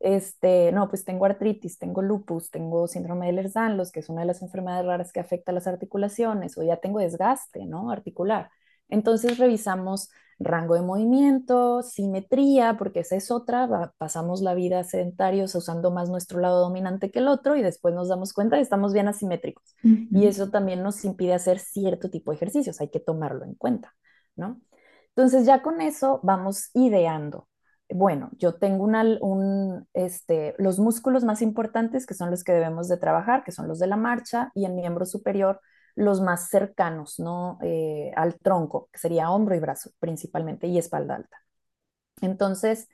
[0.00, 4.26] Este, no, pues tengo artritis, tengo lupus, tengo síndrome de Ehlers-Danlos, que es una de
[4.26, 7.90] las enfermedades raras que afecta a las articulaciones, o ya tengo desgaste, ¿no?
[7.90, 8.50] Articular.
[8.94, 15.90] Entonces revisamos rango de movimiento, simetría, porque esa es otra, pasamos la vida sedentarios usando
[15.90, 19.08] más nuestro lado dominante que el otro y después nos damos cuenta que estamos bien
[19.08, 19.74] asimétricos.
[19.82, 23.92] Y eso también nos impide hacer cierto tipo de ejercicios, hay que tomarlo en cuenta,
[24.36, 24.60] ¿no?
[25.08, 27.48] Entonces ya con eso vamos ideando.
[27.90, 32.96] Bueno, yo tengo un, este, los músculos más importantes que son los que debemos de
[32.96, 35.60] trabajar, que son los de la marcha y el miembro superior,
[35.94, 37.58] los más cercanos, ¿no?
[37.62, 41.36] Eh, al tronco, que sería hombro y brazo principalmente, y espalda alta.
[42.20, 42.88] Entonces,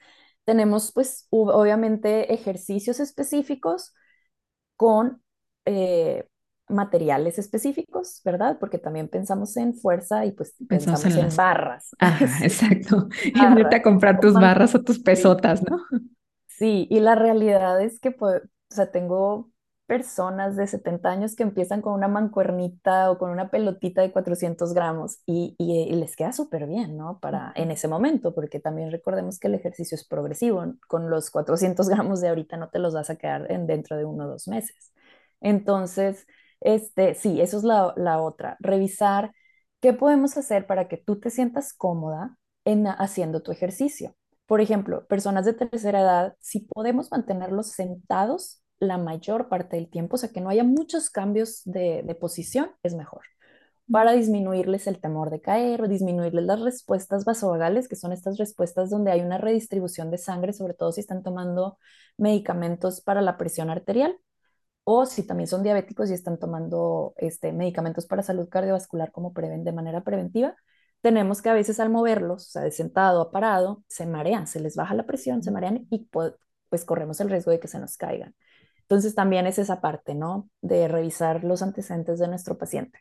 [0.45, 3.95] tenemos pues obviamente ejercicios específicos
[4.77, 5.23] con
[5.65, 6.27] eh,
[6.69, 8.59] materiales específicos, ¿verdad?
[8.59, 11.91] Porque también pensamos en fuerza y pues pensamos, en, barras.
[11.99, 13.09] Ajá, exacto.
[13.25, 15.79] Y a comprar tus barras o tus pesotas, ¿no?
[16.47, 19.50] Sí, y la realidad es que, pues, o sea, tengo
[19.91, 24.73] personas de 70 años que empiezan con una mancuernita o con una pelotita de 400
[24.73, 27.19] gramos y, les queda súper bien, ¿no?
[27.19, 30.65] Para en ese momento, porque también recordemos que el ejercicio es progresivo.
[30.87, 34.05] Con los 400 gramos de ahorita no te los vas a quedar en dentro de
[34.05, 34.93] uno o dos meses.
[35.41, 36.25] Entonces,
[36.61, 38.59] este, sí, eso es la, la otra.
[38.61, 39.33] Revisar
[39.81, 44.15] qué podemos hacer para que tú te sientas cómoda en haciendo tu ejercicio.
[44.47, 50.17] Por ejemplo, personas de tercera edad, si podemos mantenerlos sentados la mayor parte del tiempo,
[50.17, 53.23] o sea, que no haya muchos cambios de, posición, es mejor
[53.93, 58.89] para disminuirles el temor de caer o disminuirles las respuestas vasovagales, que son estas respuestas
[58.91, 61.79] donde hay una redistribución de sangre, sobre todo si están tomando
[62.17, 64.17] medicamentos para la presión arterial
[64.85, 69.65] o si también son diabéticos y están tomando este, medicamentos para salud cardiovascular como preven,
[69.65, 70.57] de manera preventiva.
[71.01, 74.61] Tenemos que a veces al moverlos, o sea, de sentado a parado, se marean, se
[74.61, 76.09] les baja la presión, se marean y
[76.69, 78.35] pues corremos el riesgo de que se nos caigan.
[78.91, 80.51] Entonces también es esa parte, ¿no?
[80.63, 82.99] De revisar los antecedentes de nuestro paciente.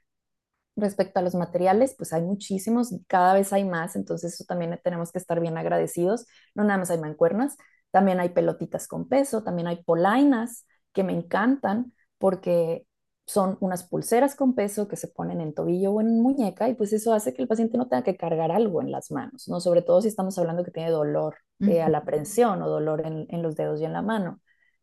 [0.76, 5.12] Respecto a los materiales, pues hay muchísimos, cada vez hay más, entonces eso también tenemos
[5.12, 6.28] que estar bien agradecidos.
[6.54, 7.58] No nada más hay mancuernas,
[7.90, 12.86] también hay pelotitas con peso, también hay polainas que me encantan porque
[13.26, 16.94] son unas pulseras con peso que se ponen en tobillo o en muñeca y pues
[16.94, 19.60] eso hace que el paciente no tenga que cargar algo en las manos, ¿no?
[19.60, 23.26] Sobre todo si estamos hablando que tiene dolor eh, a la prensión o dolor en,
[23.30, 24.40] en, los dedos y en la mano.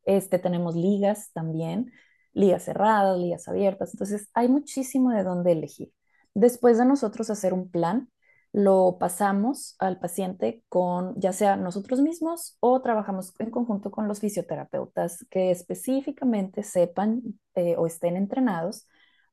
[0.06, 1.92] Este, tenemos ligas también,
[2.32, 3.92] ligas cerradas, ligas abiertas.
[3.94, 5.92] Entonces, hay muchísimo de dónde elegir.
[6.34, 8.10] Después de nosotros hacer un plan,
[8.52, 14.20] lo pasamos al paciente con ya sea nosotros mismos o trabajamos en conjunto con los
[14.20, 17.22] fisioterapeutas que específicamente sepan
[17.54, 18.86] eh, o estén entrenados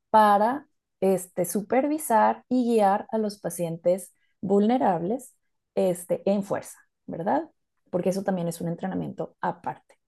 [0.09, 0.67] para
[1.01, 5.35] este, supervisar y guiar a los pacientes vulnerables
[5.75, 7.49] este, en fuerza, ¿verdad?
[7.89, 10.02] Porque eso también es un entrenamiento aparte.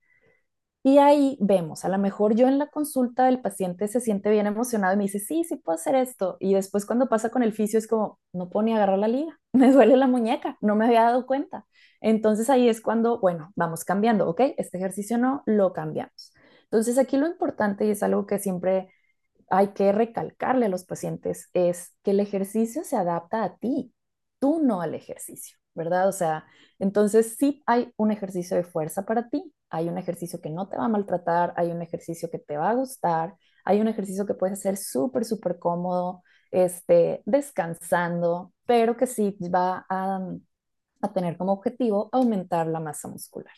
[0.87, 4.45] Y ahí vemos, a lo mejor yo en la consulta el paciente se siente bien
[4.45, 6.37] emocionado y me dice, sí, sí puedo hacer esto.
[6.39, 9.39] Y después cuando pasa con el fisio es como, no puedo ni agarrar la liga,
[9.53, 11.65] me duele la muñeca, no me había dado cuenta.
[12.01, 14.41] Entonces ahí es cuando, bueno, vamos cambiando, ¿ok?
[14.57, 16.31] Este ejercicio no, lo cambiamos.
[16.65, 18.89] Entonces aquí lo importante y es algo que siempre
[19.49, 23.91] hay que recalcarle a los pacientes es que el ejercicio se adapta a ti,
[24.37, 26.07] tú no al ejercicio, ¿verdad?
[26.07, 26.45] O sea,
[26.77, 30.77] entonces sí hay un ejercicio de fuerza para ti, hay un ejercicio que no te
[30.77, 34.33] va a maltratar, hay un ejercicio que te va a gustar, hay un ejercicio que
[34.35, 40.19] puedes hacer súper, súper cómodo, este, descansando, pero que sí va a,
[41.01, 43.53] a tener como objetivo aumentar la masa muscular.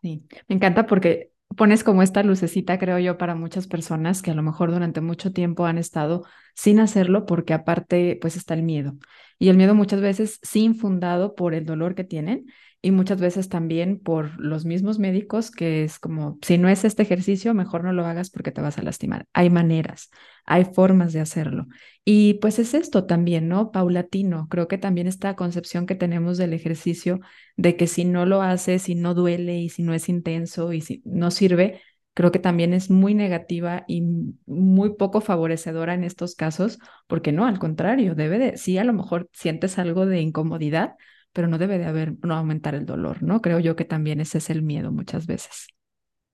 [0.00, 4.34] Sí, me encanta porque pones como esta lucecita, creo yo, para muchas personas que a
[4.34, 8.94] lo mejor durante mucho tiempo han estado sin hacerlo porque aparte pues está el miedo.
[9.38, 12.46] Y el miedo muchas veces sin fundado por el dolor que tienen
[12.84, 17.02] y muchas veces también por los mismos médicos, que es como, si no es este
[17.02, 19.26] ejercicio, mejor no lo hagas porque te vas a lastimar.
[19.32, 20.10] Hay maneras,
[20.44, 21.68] hay formas de hacerlo.
[22.04, 23.70] Y pues es esto también, ¿no?
[23.70, 24.48] Paulatino.
[24.50, 27.20] Creo que también esta concepción que tenemos del ejercicio,
[27.56, 30.80] de que si no lo haces, si no duele y si no es intenso y
[30.80, 31.80] si no sirve,
[32.14, 34.02] creo que también es muy negativa y
[34.44, 38.92] muy poco favorecedora en estos casos, porque no, al contrario, debe de, sí, a lo
[38.92, 40.96] mejor sientes algo de incomodidad,
[41.32, 43.40] pero no debe de haber, no aumentar el dolor, ¿no?
[43.40, 45.68] Creo yo que también ese es el miedo muchas veces.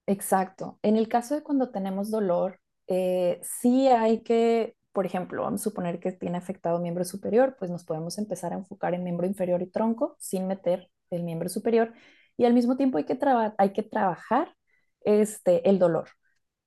[0.06, 0.78] Exacto.
[0.82, 5.64] En el caso de cuando tenemos dolor, eh, sí hay que por ejemplo, vamos a
[5.64, 9.62] suponer que tiene afectado miembro superior, pues nos podemos empezar a enfocar en miembro inferior
[9.62, 11.92] y tronco sin meter el miembro superior.
[12.36, 13.16] Y al mismo tiempo hay que,
[13.58, 14.56] hay que trabajar
[15.02, 16.08] este, el dolor.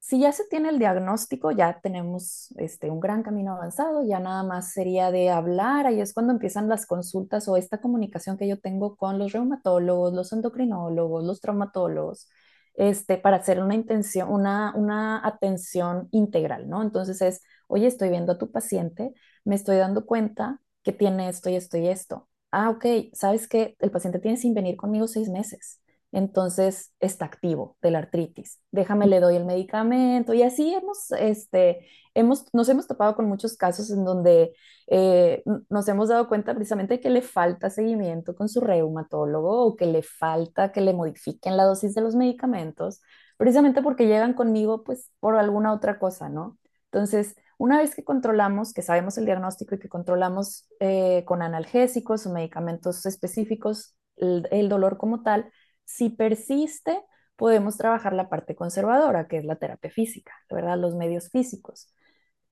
[0.04, 4.44] Si ya se tiene el diagnóstico, ya tenemos este, un gran camino avanzado, ya nada
[4.44, 8.60] más sería de hablar, ahí es cuando empiezan las consultas o esta comunicación que yo
[8.60, 12.28] tengo con los reumatólogos, los endocrinólogos, los traumatólogos,
[12.74, 16.82] este, para hacer una intención, una, una atención integral, ¿no?
[16.82, 19.14] Entonces es, oye, estoy viendo a tu paciente,
[19.46, 22.28] me estoy dando cuenta que tiene esto y esto y esto.
[22.52, 25.81] Ah, ok, ¿sabes que El paciente tiene sin venir conmigo seis meses
[26.12, 28.60] entonces está activo de la artritis.
[28.72, 33.56] Déjame, le doy el medicamento y así hemos, este, hemos, nos hemos topado con muchos
[33.56, 34.54] casos en donde
[34.88, 39.86] eh, nos hemos dado cuenta precisamente que le falta seguimiento con su reumatólogo o que
[39.86, 43.02] le falta que le modifiquen la dosis de los medicamentos,
[43.38, 46.58] precisamente porque llegan conmigo pues por alguna otra cosa, ¿no?
[46.92, 52.26] Entonces, una vez que controlamos, que sabemos el diagnóstico y que controlamos eh, con analgésicos
[52.26, 55.52] o medicamentos específicos el dolor como tal,
[55.86, 57.02] si persiste,
[57.36, 60.78] podemos trabajar la parte conservadora, que es la terapia física, ¿verdad?
[60.78, 61.94] Los medios físicos.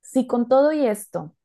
[0.01, 1.35] Si con todo y esto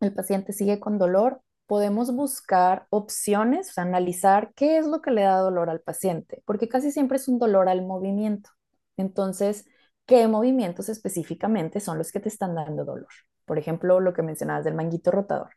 [0.00, 5.38] el paciente sigue con dolor, podemos buscar opciones, analizar qué es lo que le da
[5.38, 8.50] dolor al paciente, porque casi siempre es un dolor al movimiento.
[8.96, 9.66] Entonces,
[10.06, 13.08] ¿qué movimientos específicamente son los que te están dando dolor?
[13.48, 15.50] Por ejemplo, lo que mencionabas del manguito rotador.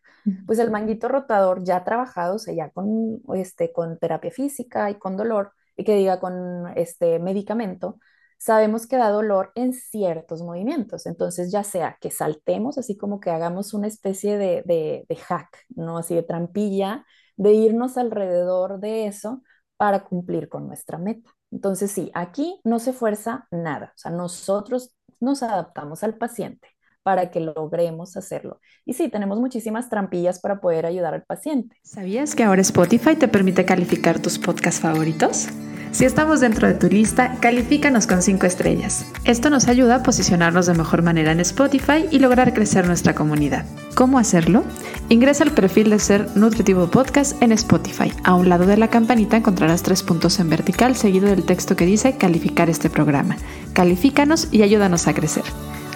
[0.47, 4.95] Pues el manguito rotador ya trabajado, o sea, ya con, este, con terapia física y
[4.95, 7.99] con dolor, y que diga con este medicamento,
[8.37, 11.05] sabemos que da dolor en ciertos movimientos.
[11.05, 15.49] Entonces, ya sea que saltemos, así como que hagamos una especie de, de, de hack,
[15.69, 15.97] ¿no?
[15.99, 19.43] Así de trampilla, de irnos alrededor de eso
[19.77, 21.29] para cumplir con nuestra meta.
[21.51, 23.93] Entonces, sí, aquí no se fuerza nada.
[23.95, 26.67] O sea, nosotros nos adaptamos al paciente
[27.03, 28.59] para que logremos hacerlo.
[28.85, 31.75] Y sí, tenemos muchísimas trampillas para poder ayudar al paciente.
[31.83, 35.47] ¿Sabías que ahora Spotify te permite calificar tus podcasts favoritos?
[35.91, 39.05] Si estamos dentro de tu lista, califícanos con 5 estrellas.
[39.25, 43.65] Esto nos ayuda a posicionarnos de mejor manera en Spotify y lograr crecer nuestra comunidad.
[43.93, 44.63] ¿Cómo hacerlo?
[45.09, 48.13] Ingresa al perfil de Ser Nutritivo Podcast en Spotify.
[48.23, 51.85] A un lado de la campanita encontrarás tres puntos en vertical seguido del texto que
[51.85, 53.35] dice calificar este programa.
[53.73, 55.43] Califícanos y ayúdanos a crecer.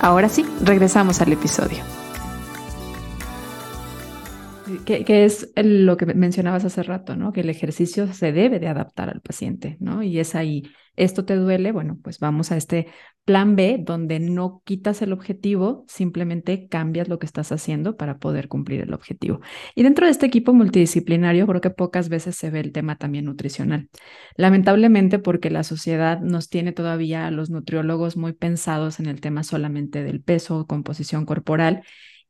[0.02, 2.05] Ahora sí, regresamos al episodio.
[4.86, 7.34] Que, es lo que mencionabas hace rato, ¿no?
[7.34, 10.04] Que el ejercicio se debe de adaptar al paciente, ¿no?
[10.04, 10.64] Y es ahí,
[10.96, 12.88] esto te duele, bueno, pues vamos a este
[13.26, 18.48] plan B donde no quitas el objetivo, simplemente cambias lo que estás haciendo para poder
[18.48, 19.42] cumplir el objetivo.
[19.74, 23.26] Y dentro de este equipo multidisciplinario, creo que pocas veces se ve el tema también
[23.26, 23.90] nutricional.
[24.38, 29.44] Lamentablemente porque la sociedad nos tiene todavía a los nutriólogos muy pensados en el tema
[29.44, 31.82] solamente del peso, composición corporal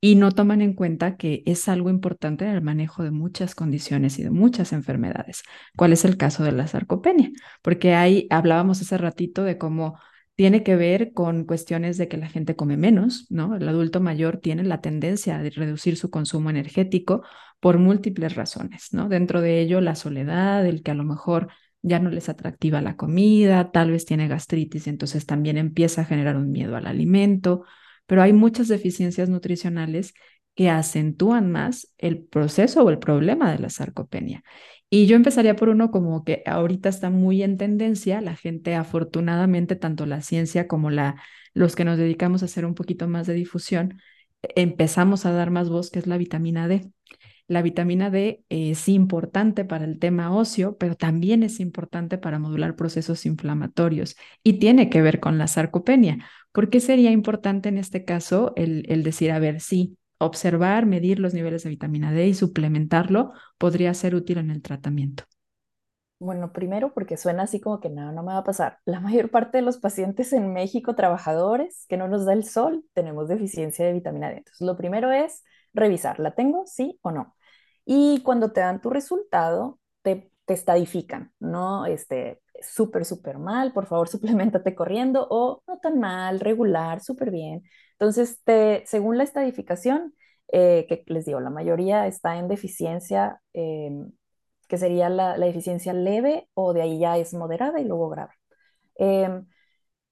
[0.06, 4.20] y no toman en cuenta que es algo importante en el manejo de muchas condiciones
[4.20, 5.42] y de muchas enfermedades.
[5.76, 7.32] ¿Cuál es el caso de la sarcopenia?
[7.64, 9.98] Porque ahí hablábamos hace ratito de cómo
[10.36, 13.56] tiene que ver con cuestiones de que la gente come menos, ¿no?
[13.56, 17.24] El adulto mayor tiene la tendencia a reducir su consumo energético
[17.60, 19.10] por múltiples razones, ¿no?
[19.10, 21.48] Dentro de ello, la soledad, el que a lo mejor
[21.82, 26.38] ya no les atractiva la comida, tal vez tiene gastritis entonces también empieza a generar
[26.38, 27.64] un miedo al alimento,
[28.06, 30.14] pero hay muchas deficiencias nutricionales
[30.56, 34.44] que acentúan más el proceso o el problema de la sarcopenia.
[34.90, 39.76] Y yo empezaría por uno como que ahorita está muy en tendencia, la gente afortunadamente,
[39.76, 41.22] tanto la ciencia como la,
[41.54, 44.00] los que nos dedicamos a hacer un poquito más de difusión,
[44.56, 46.92] empezamos a dar más voz, que es la vitamina D.
[47.48, 52.76] La vitamina D es importante para el tema óseo, pero también es importante para modular
[52.76, 56.26] procesos inflamatorios y tiene que ver con la sarcopenia.
[56.52, 61.36] ¿Por qué sería importante en este caso el, decir, a ver, sí, observar, medir los
[61.36, 65.26] niveles de vitamina D y suplementarlo podría ser útil en el tratamiento?
[66.18, 68.80] Bueno, primero porque suena así como que nada, no, me va a pasar.
[68.86, 72.86] La mayor parte de los pacientes en México, trabajadores, que no nos da el sol,
[72.94, 74.38] tenemos deficiencia de vitamina D.
[74.38, 75.44] Entonces, lo primero es
[75.76, 76.66] revisar, ¿la tengo?
[76.68, 77.36] Sí o no.
[77.86, 81.86] Y cuando te dan tu resultado, te, estadifican, ¿no?
[81.88, 87.64] Este, súper, súper mal, por favor, suplementate corriendo o no tan mal, regular, súper bien.
[87.94, 88.42] Entonces,
[88.86, 90.14] según la estadificación,
[90.52, 94.12] eh, que les digo, la mayoría está en deficiencia, em,
[94.68, 98.34] que sería la, deficiencia leve o de ahí ya es moderada y luego grave.
[98.96, 99.48] Em,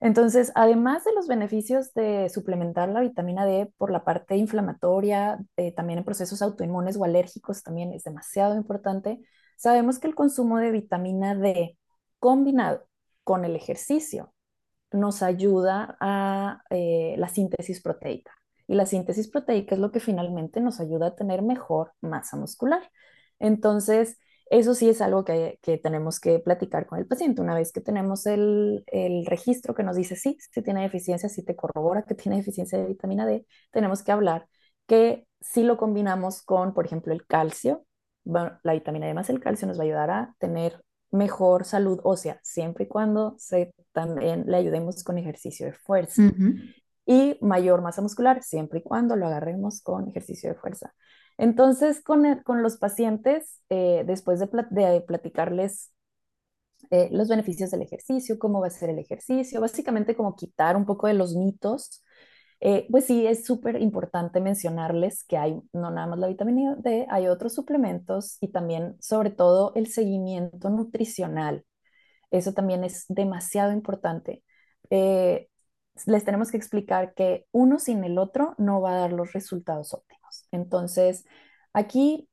[0.03, 5.73] entonces, además de los beneficios de suplementar la vitamina D por la parte inflamatoria, eh,
[5.73, 9.21] también en procesos autoinmunes o alérgicos, también es demasiado importante,
[9.55, 11.77] sabemos que el consumo de vitamina D
[12.19, 12.85] combinado
[13.23, 14.33] con el ejercicio
[14.91, 18.33] nos ayuda a eh, la síntesis proteica.
[18.67, 22.91] Y la síntesis proteica es lo que finalmente nos ayuda a tener mejor masa muscular.
[23.39, 24.17] Entonces,
[24.49, 27.41] eso sí es algo que, tenemos que platicar con el paciente.
[27.41, 28.83] Una vez que tenemos el,
[29.25, 32.85] registro que nos dice sí, si tiene deficiencia, si te corrobora que tiene deficiencia de
[32.85, 34.47] vitamina D, tenemos que hablar
[34.87, 37.85] que si lo combinamos con, por ejemplo, el calcio,
[38.23, 40.81] bueno, la vitamina D más el calcio nos va a ayudar a tener
[41.11, 46.23] mejor salud ósea, siempre y cuando se, también le ayudemos con ejercicio de fuerza.
[47.05, 50.93] Y mayor masa muscular, siempre y cuando lo agarremos con ejercicio de fuerza.
[51.37, 55.91] Entonces, con, con los pacientes, eh, después de, platicarles
[56.91, 60.85] eh, los beneficios del ejercicio, cómo va a ser el ejercicio, básicamente como quitar un
[60.85, 62.03] poco de los mitos,
[62.61, 67.05] eh, pues sí, es súper importante mencionarles que hay no nada más la vitamina D,
[67.09, 71.65] hay otros suplementos y también, sobre todo, el seguimiento nutricional.
[72.31, 74.43] Eso también es demasiado importante.
[76.05, 79.93] les tenemos que explicar que uno sin el otro no va a dar los resultados
[79.93, 80.22] óptimos.
[80.51, 81.25] Entonces,
[81.73, 82.29] aquí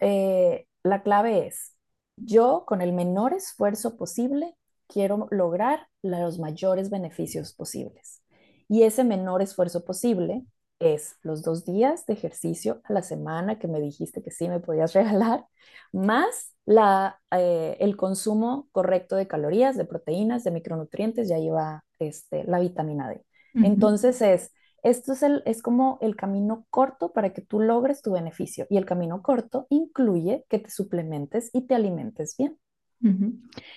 [0.00, 1.76] eh, la clave es,
[2.16, 8.22] yo con el menor esfuerzo posible quiero lograr los mayores beneficios posibles.
[8.68, 10.44] Y ese menor esfuerzo posible
[10.78, 14.60] es los dos días de ejercicio a la semana que me dijiste que sí me
[14.60, 15.46] podías regalar,
[15.92, 22.44] más la, eh, el consumo correcto de calorías, de proteínas, de micronutrientes, ya lleva este,
[22.44, 23.24] la vitamina D.
[23.54, 24.52] Entonces es
[24.82, 28.76] esto es, el, es como el camino corto para que tú logres tu beneficio y
[28.76, 32.56] el camino corto incluye que te suplementes y te alimentes bien.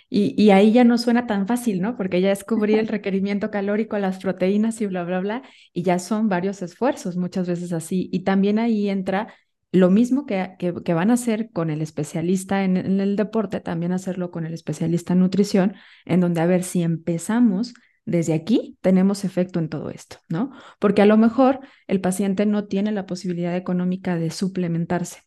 [0.10, 1.96] y, y, ahí ya no suena tan fácil, ¿no?
[1.96, 6.00] Porque ya es cubrir el requerimiento calórico, las proteínas y bla, bla, bla, y ya
[6.00, 8.10] son varios esfuerzos, muchas veces así.
[8.12, 9.34] Y también ahí entra
[9.72, 13.92] lo mismo que, que, van a hacer con el especialista en, en, el deporte, también
[13.92, 15.74] hacerlo con el especialista en nutrición,
[16.06, 17.74] en donde a ver si empezamos
[18.06, 20.52] desde aquí tenemos efecto en todo esto, ¿no?
[20.80, 25.22] Porque a lo mejor el paciente no tiene la posibilidad económica de suplementarse.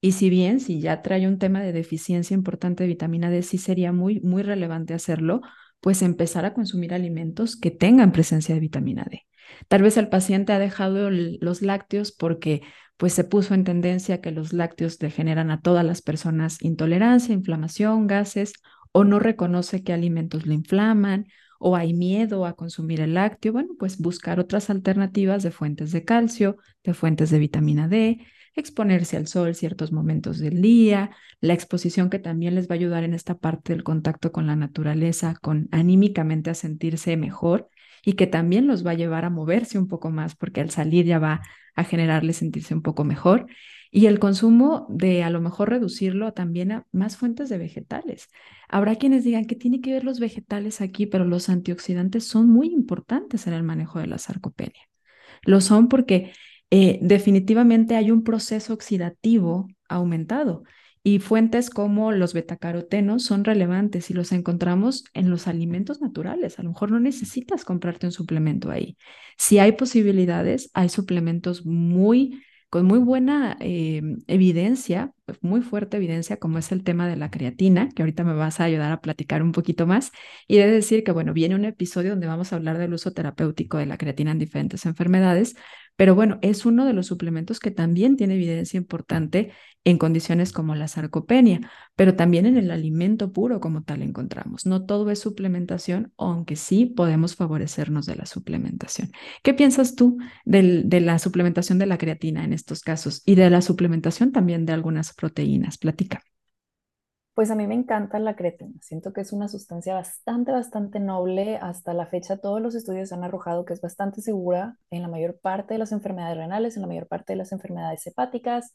[0.00, 3.58] Y si bien, si ya trae un tema de deficiencia importante de vitamina D, sí
[3.58, 5.40] sería muy, muy relevante hacerlo,
[5.80, 9.22] pues empezar a consumir alimentos que tengan presencia de vitamina D.
[9.68, 12.62] Tal vez el paciente ha dejado los lácteos porque
[12.96, 17.34] pues se puso en tendencia que los lácteos le generan a todas las personas intolerancia,
[17.34, 18.54] inflamación, gases,
[18.92, 21.26] o no reconoce qué alimentos le inflaman,
[21.58, 26.04] o hay miedo a consumir el lácteo, bueno, pues buscar otras alternativas de fuentes de
[26.04, 28.20] calcio, de fuentes de vitamina D,
[28.54, 33.04] exponerse al sol ciertos momentos del día, la exposición que también les va a ayudar
[33.04, 37.68] en esta parte del contacto con la naturaleza, con anímicamente a sentirse mejor
[38.04, 41.04] y que también los va a llevar a moverse un poco más porque al salir
[41.04, 41.42] ya va
[41.74, 43.46] a generarles sentirse un poco mejor
[43.96, 48.28] y el consumo de a lo mejor reducirlo también a más fuentes de vegetales.
[48.68, 52.66] Habrá quienes digan que tiene que ver los vegetales aquí, pero los antioxidantes son muy
[52.74, 54.82] importantes en el manejo de la sarcopenia.
[55.44, 56.32] Lo son porque
[56.70, 60.64] eh, definitivamente hay un proceso oxidativo aumentado
[61.02, 66.58] y fuentes como los betacarotenos son relevantes y los encontramos en los alimentos naturales.
[66.58, 68.98] A lo mejor no necesitas comprarte un suplemento ahí.
[69.38, 72.42] Si hay posibilidades, hay suplementos muy
[72.82, 77.88] muy buena eh, evidencia, pues, muy fuerte evidencia, como es el tema de la creatina,
[77.90, 80.12] que ahorita me vas a ayudar a platicar un poquito más.
[80.46, 83.78] Y de decir que, bueno, viene un episodio donde vamos a hablar del uso terapéutico
[83.78, 85.56] de la creatina en diferentes enfermedades,
[85.96, 89.52] pero bueno, es uno de los suplementos que también tiene evidencia importante
[89.86, 91.60] en condiciones como la sarcopenia,
[91.94, 94.66] pero también en el alimento puro como tal encontramos.
[94.66, 99.12] No todo es suplementación, aunque sí podemos favorecernos de la suplementación.
[99.44, 103.62] ¿Qué piensas tú de la suplementación de la creatina en estos casos y de la
[103.62, 105.78] suplementación también de algunas proteínas?
[105.78, 106.20] Platica.
[107.34, 108.74] Pues a mí me encanta la creatina.
[108.80, 111.58] Siento que es una sustancia bastante, bastante noble.
[111.58, 115.38] Hasta la fecha todos los estudios han arrojado que es bastante segura en la mayor
[115.38, 118.72] parte de las enfermedades renales, en la mayor parte de las enfermedades hepáticas,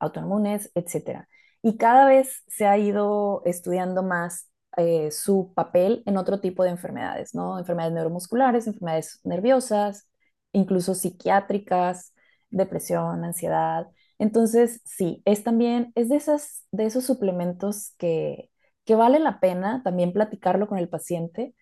[0.00, 1.28] autoinmunes, etc.
[1.62, 6.70] Y cada vez se ha ido estudiando más eh, su papel en otro tipo de
[6.70, 7.58] enfermedades, ¿no?
[7.58, 10.08] Enfermedades neuromusculares, enfermedades nerviosas,
[10.52, 12.14] incluso psiquiátricas,
[12.50, 13.86] depresión, ansiedad.
[14.18, 18.50] Entonces, sí, es también, es de, esas, de esos suplementos que,
[18.84, 21.54] que vale la pena también platicarlo con el paciente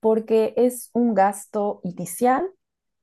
[0.00, 2.48] porque es un gasto inicial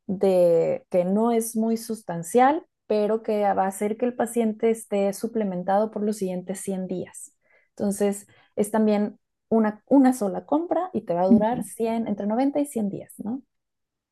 [0.08, 5.14] de, que no es muy sustancial, pero que va a hacer que el paciente esté
[5.14, 7.36] suplementado por los siguientes 100 días.
[7.70, 9.20] Entonces, es también
[9.50, 13.14] una, una sola compra y te va a durar 100, entre 90 y 100 días,
[13.20, 13.42] ¿no?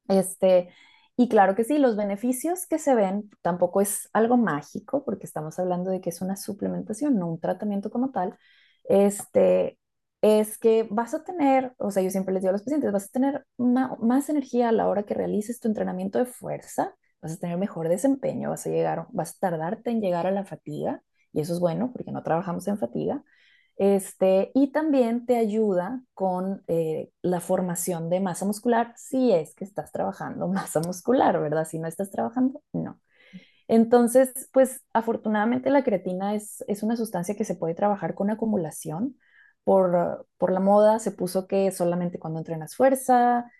[0.08, 0.70] Este,
[1.18, 5.60] y claro que sí, los beneficios que se ven tampoco es algo mágico, porque estamos
[5.60, 8.38] hablando de que es una suplementación, no un tratamiento como tal.
[8.86, 9.78] Este,
[10.22, 13.06] es que vas a tener, o sea, yo siempre les digo a los pacientes, vas
[13.06, 17.38] a tener más energía a la hora que realices tu entrenamiento de fuerza, vas a
[17.38, 21.04] tener mejor desempeño, vas a llegar, vas a tardarte en llegar a la fatiga,
[21.34, 23.24] y eso es bueno porque no trabajamos en fatiga.
[23.78, 29.64] Este, y también te ayuda con eh, la formación de masa muscular si es que
[29.66, 31.66] estás trabajando masa muscular, ¿verdad?
[31.66, 33.00] Si no estás trabajando, no.
[33.68, 39.18] Entonces, pues afortunadamente la creatina es, es una sustancia que se puede trabajar con acumulación.
[39.64, 43.52] Por, por la moda se puso que solamente cuando entrenas fuerza,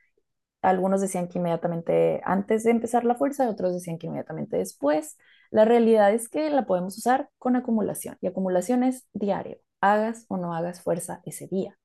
[0.62, 5.18] algunos decían que inmediatamente antes de empezar la fuerza, otros decían que inmediatamente después.
[5.50, 10.38] La realidad es que la podemos usar con acumulación y acumulación es diario, hagas o
[10.38, 11.78] no hagas fuerza ese día.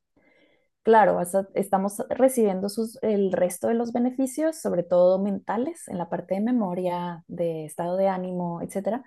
[0.82, 1.18] Claro,
[1.54, 2.68] estamos recibiendo
[3.02, 7.96] el resto de los beneficios, sobre todo mentales, en la parte de memoria, de estado
[7.96, 9.02] de ánimo, etcétera,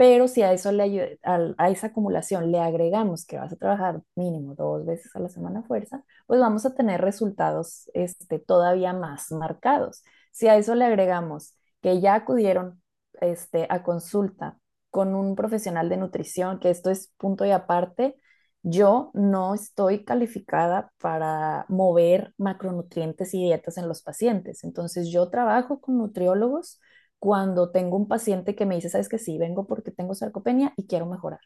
[0.00, 4.54] pero si a eso le a, esa acumulación le agregamos que vas a trabajar mínimo
[4.54, 10.02] dos veces a la semana fuerza, pues vamos a tener resultados este, todavía más marcados.
[10.32, 12.82] Si a eso le agregamos que ya acudieron
[13.20, 18.16] este, a consulta con un profesional de nutrición, que esto es punto y aparte,
[18.62, 24.64] yo no estoy calificada para mover macronutrientes y dietas en los pacientes.
[24.64, 26.80] Entonces yo trabajo con nutriólogos
[27.20, 30.88] cuando tengo un paciente que me dice, sabes que sí, vengo porque tengo sarcopenia y
[30.88, 31.40] quiero mejorar.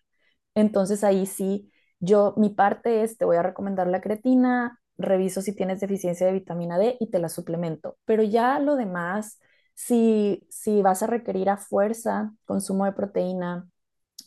[0.54, 1.70] Entonces ahí sí,
[2.00, 6.32] yo, mi parte es, te voy a recomendar la creatina, reviso si tienes deficiencia de
[6.34, 7.98] vitamina D y te la suplemento.
[8.04, 9.40] Pero ya lo demás,
[9.74, 13.68] si, si vas a requerir a fuerza consumo de proteína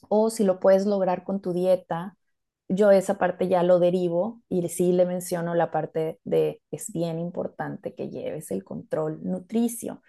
[0.09, 2.17] o si lo puedes lograr con tu dieta,
[2.69, 7.19] yo esa parte ya lo derivo y sí le menciono la parte de es bien
[7.19, 10.01] importante que lleves el control nutricio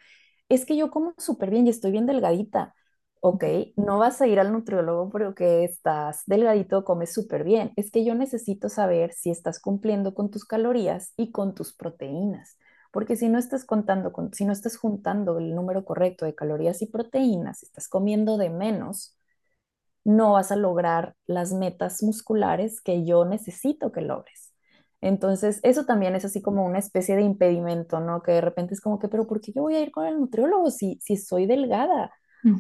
[0.49, 2.75] es que yo como súper bien y estoy bien delgadita.
[3.21, 3.45] Ok,
[3.77, 7.73] no vas a ir al nutriólogo porque estás delgadito, comes súper bien.
[7.77, 12.59] Es que yo necesito saber si estás cumpliendo con tus calorías y con tus proteínas.
[12.93, 16.81] Porque si no estás contando, con, si no estás juntando el número correcto de calorías
[16.83, 19.17] y proteínas, si estás comiendo de menos,
[20.05, 24.48] no vas a lograr las metas musculares que yo necesito que logres.
[25.01, 28.23] Entonces, eso también es así como una especie de impedimento, ¿no?
[28.23, 30.19] Que de repente es como que, pero ¿por qué yo voy a ir con el
[30.21, 32.13] nutriólogo si, si soy delgada?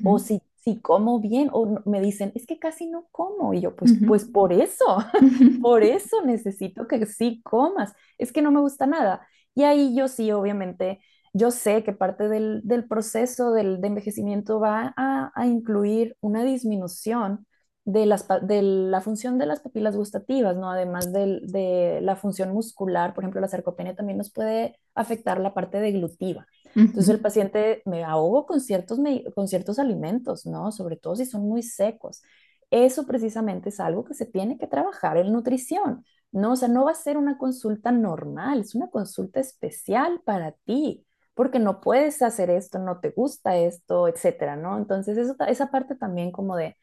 [0.03, 3.55] O si, si como bien, o me dicen, es que casi no como.
[3.55, 4.84] Y yo, pues, pues por eso,
[5.61, 7.95] por eso necesito que sí comas.
[8.18, 9.26] Es que no me gusta nada.
[9.55, 11.01] Y ahí yo sí, obviamente,
[11.32, 16.45] yo sé que parte del, del proceso del, de envejecimiento va a, a incluir una
[16.45, 17.47] disminución
[17.89, 20.70] de, las, de la función de las papilas gustativas, ¿no?
[20.70, 25.55] Además de, de, la función muscular, por ejemplo, la sarcopenia también nos puede afectar la
[25.55, 26.47] parte deglutiva.
[26.76, 29.01] Entonces el paciente me ahogo con ciertos,
[29.34, 30.70] con ciertos alimentos, ¿no?
[30.70, 32.20] Sobre todo si son muy secos.
[32.70, 36.53] Eso precisamente es algo que se tiene que trabajar en nutrición, ¿no?
[36.53, 41.07] O sea, no va a ser una consulta normal, es una consulta especial para ti,
[41.32, 44.76] porque no puedes hacer esto, no te gusta esto, etcétera, ¿no?
[44.76, 46.76] Entonces eso, esa parte también como de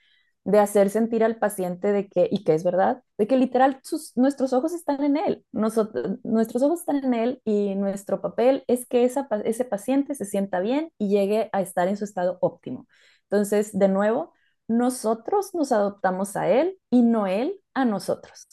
[0.45, 3.79] de hacer sentir al paciente de que, y que es verdad, de que literal
[4.15, 8.85] nuestros ojos están en él, nosotros, nuestros ojos están en él y nuestro papel es
[8.85, 12.87] que esa, ese paciente se sienta bien y llegue a estar en su estado óptimo.
[13.23, 14.33] Entonces, de nuevo,
[14.67, 18.47] nosotros nos adoptamos a él y no él a nosotros.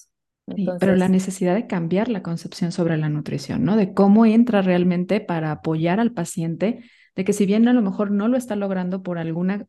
[0.81, 3.77] pero la necesidad de cambiar la concepción sobre la nutrición, ¿no?
[3.77, 6.83] De cómo entra realmente para apoyar al paciente
[7.15, 9.67] de que si bien a lo mejor no lo está logrando por alguna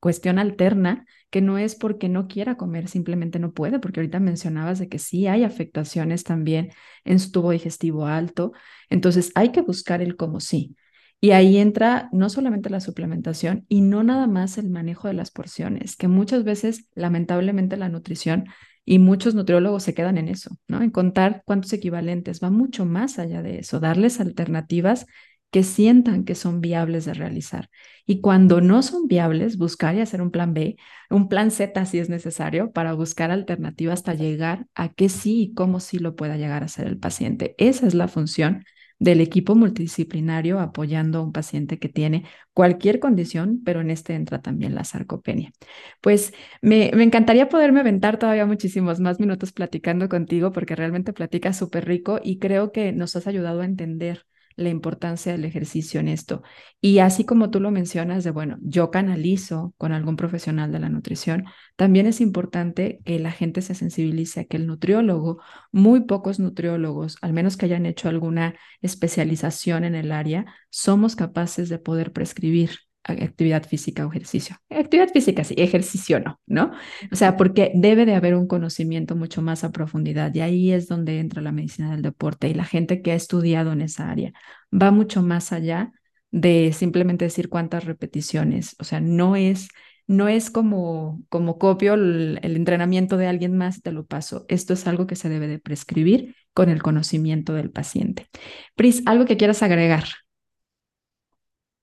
[0.00, 4.78] cuestión alterna, que no es porque no quiera comer, simplemente no puede, porque ahorita mencionabas
[4.78, 6.70] de que sí hay afectaciones también
[7.04, 8.52] en su tubo digestivo alto,
[8.88, 10.76] entonces hay que buscar el como sí.
[11.20, 15.30] Y ahí entra no solamente la suplementación y no nada más el manejo de las
[15.30, 18.46] porciones, que muchas veces, lamentablemente, la nutrición
[18.84, 20.82] y muchos nutriólogos se quedan en eso, ¿no?
[20.82, 25.06] En contar cuántos equivalentes, va mucho más allá de eso, darles alternativas
[25.50, 27.70] que sientan que son viables de realizar.
[28.06, 30.76] Y cuando no son viables, buscar y hacer un plan B,
[31.10, 35.54] un plan Z si es necesario, para buscar alternativas hasta llegar a que sí y
[35.54, 37.54] cómo sí lo pueda llegar a hacer el paciente.
[37.58, 38.64] Esa es la función
[38.98, 42.24] del equipo multidisciplinario apoyando a un paciente que tiene
[42.54, 45.52] cualquier condición, pero en este entra también la sarcopenia.
[46.00, 46.32] Pues
[46.62, 51.86] me, me encantaría poderme aventar todavía muchísimos más minutos platicando contigo porque realmente platicas súper
[51.86, 54.26] rico y creo que nos has ayudado a entender
[54.56, 56.42] la importancia del ejercicio en esto.
[56.80, 60.88] Y así como tú lo mencionas de, bueno, yo canalizo con algún profesional de la
[60.88, 61.44] nutrición,
[61.76, 65.40] también es importante que la gente se sensibilice a que el nutriólogo,
[65.72, 71.68] muy pocos nutriólogos, al menos que hayan hecho alguna especialización en el área, somos capaces
[71.68, 74.56] de poder prescribir actividad física o ejercicio.
[74.70, 76.72] Actividad física sí, ejercicio no, ¿no?
[77.12, 80.88] O sea, porque debe de haber un conocimiento mucho más a profundidad y ahí es
[80.88, 84.32] donde entra la medicina del deporte y la gente que ha estudiado en esa área
[84.72, 85.92] va mucho más allá
[86.30, 88.76] de simplemente decir cuántas repeticiones.
[88.78, 89.68] O sea, no es,
[90.06, 94.44] no es como, como copio el, el entrenamiento de alguien más y te lo paso.
[94.48, 98.28] Esto es algo que se debe de prescribir con el conocimiento del paciente.
[98.74, 100.04] Pris, ¿algo que quieras agregar?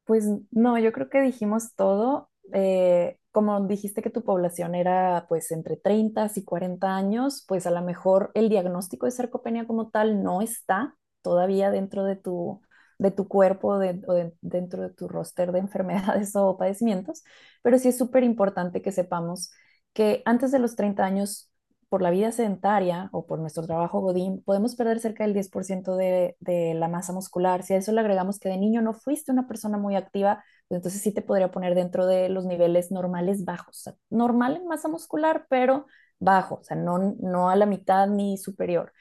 [0.06, 2.30] Pues no, yo creo que dijimos todo.
[2.54, 7.72] Eh, como dijiste que tu población era pues entre 30 y 40 años, pues a
[7.72, 12.62] lo mejor el diagnóstico de sarcopenia como tal no está todavía dentro de tu,
[13.00, 17.24] de tu cuerpo de, o dentro de tu roster de enfermedades o padecimientos,
[17.62, 19.52] pero sí es súper importante que sepamos
[19.94, 21.50] que antes de los 30 años
[21.94, 26.36] por la vida sedentaria o por nuestro trabajo godín, podemos perder cerca del 10% de,
[26.40, 27.62] de, la masa muscular.
[27.62, 30.80] Si a eso le agregamos que de niño no fuiste una persona muy activa, pues
[30.80, 33.86] entonces sí te podría poner dentro de los niveles normales bajos.
[33.86, 35.86] O normal en masa muscular, pero
[36.18, 38.92] bajo, o sea, no, no a la mitad ni superior.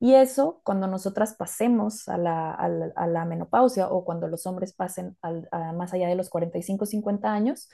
[0.00, 5.16] Y eso, cuando nosotras pasemos a la, a la, menopausia o cuando los hombres pasen
[5.22, 7.68] al, más allá de los 45, 50 años,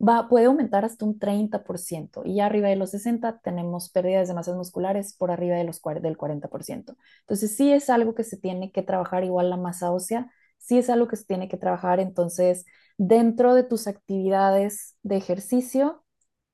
[0.00, 4.56] va, puede aumentar hasta un 30% y arriba de los 60 tenemos pérdidas de masas
[4.56, 6.96] musculares por arriba de los, del 40%.
[7.20, 10.90] Entonces sí es algo que se tiene que trabajar igual la masa ósea, sí es
[10.90, 12.00] algo que se tiene que trabajar.
[12.00, 12.66] Entonces,
[12.98, 16.02] dentro de tus actividades de ejercicio,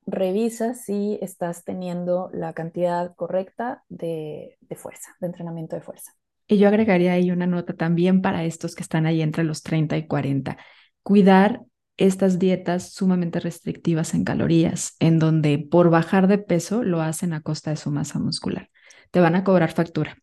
[0.06, 6.12] revisa si estás teniendo la cantidad correcta de, de fuerza, de entrenamiento de fuerza.
[6.48, 9.96] Y yo agregaría ahí una nota también para estos que están ahí entre los 30
[9.96, 10.58] y 40.
[11.02, 11.62] Cuidar
[12.02, 17.42] estas dietas sumamente restrictivas en calorías, en donde por bajar de peso lo hacen a
[17.42, 18.70] costa de su masa muscular.
[19.12, 20.18] Te van a cobrar factura.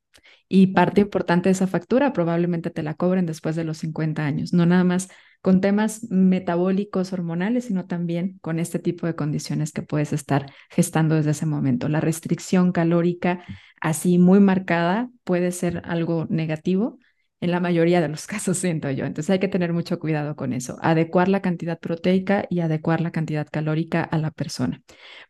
[0.49, 4.51] Y parte importante de esa factura probablemente te la cobren después de los 50 años,
[4.51, 5.07] no nada más
[5.41, 11.15] con temas metabólicos, hormonales, sino también con este tipo de condiciones que puedes estar gestando
[11.15, 11.87] desde ese momento.
[11.87, 13.45] La restricción calórica
[13.79, 16.99] así muy marcada puede ser algo negativo,
[17.41, 19.05] en la mayoría de los casos, siento yo.
[19.05, 23.11] Entonces hay que tener mucho cuidado con eso, adecuar la cantidad proteica y adecuar la
[23.11, 24.81] cantidad calórica a la persona.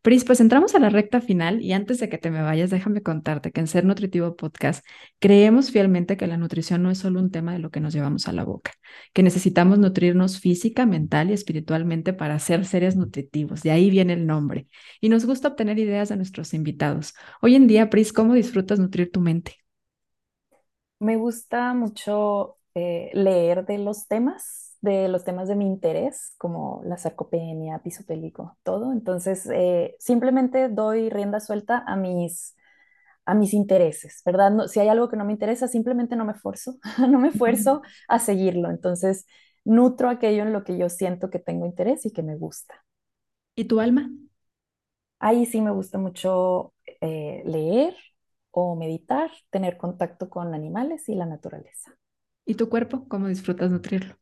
[0.02, 3.02] Pris, pues entramos a la recta final y antes de que te me vayas, déjame
[3.02, 4.86] contarte que en Ser Nutritivo Podcast
[5.20, 8.28] creemos fielmente que la nutrición no es solo un tema de lo que nos llevamos
[8.28, 8.72] a la boca,
[9.14, 13.62] que necesitamos nutrirnos física, mental y espiritualmente para ser seres nutritivos.
[13.62, 14.68] De ahí viene el nombre.
[15.02, 17.14] Y nos gusta obtener ideas de nuestros invitados.
[17.42, 19.69] Hoy en día, Pris, ¿cómo disfrutas nutrir tu mente?
[21.00, 26.82] Me gusta mucho eh, leer de los temas, de los temas de mi interés, como
[26.86, 28.92] la sarcopenia, pisopélico, todo.
[28.92, 32.56] Entonces, eh, simplemente doy rienda suelta a mis,
[33.26, 34.52] a mis intereses, ¿verdad?
[34.52, 36.78] No, si hay algo que no me interesa, simplemente no me esfuerzo,
[37.10, 38.70] no me esfuerzo a seguirlo.
[38.72, 39.26] Entonces,
[39.66, 42.86] nutro aquello en lo que yo siento que tengo interés y que me gusta.
[43.56, 44.12] ¿Y tu alma?
[45.20, 47.96] Ahí sí me gusta mucho eh, leer,
[48.52, 51.96] o meditar, tener contacto con animales y la naturaleza.
[52.46, 53.08] ¿Y tu cuerpo?
[53.08, 54.16] ¿Cómo disfrutas nutrirlo?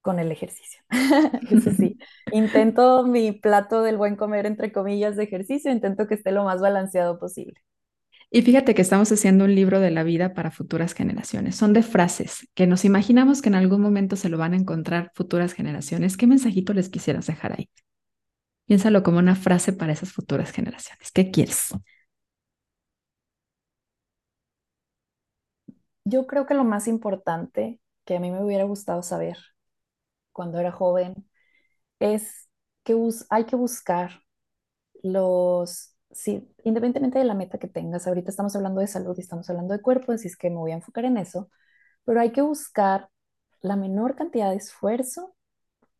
[0.00, 0.80] Con el ejercicio.
[1.50, 1.98] Eso sí.
[2.32, 6.60] intento mi plato del buen comer, entre comillas, de ejercicio, intento que esté lo más
[6.60, 7.60] balanceado posible.
[8.30, 11.54] Y fíjate que estamos haciendo un libro de la vida para futuras generaciones.
[11.54, 15.12] Son de frases que nos imaginamos que en algún momento se lo van a encontrar
[15.14, 16.16] futuras generaciones.
[16.16, 17.70] ¿Qué mensajito les quisieras dejar ahí?
[18.66, 21.12] Piénsalo como una frase para esas futuras generaciones.
[21.12, 21.68] ¿Qué quieres?
[26.04, 29.38] Yo creo que lo más importante que a mí me hubiera gustado saber
[30.32, 31.28] cuando era joven
[32.00, 32.48] es
[32.84, 32.94] que
[33.30, 34.22] hay que buscar
[35.02, 39.50] los, sí, independientemente de la meta que tengas, ahorita estamos hablando de salud y estamos
[39.50, 41.50] hablando de cuerpo, así es que me voy a enfocar en eso,
[42.04, 43.10] pero hay que buscar
[43.62, 45.36] la menor cantidad de esfuerzo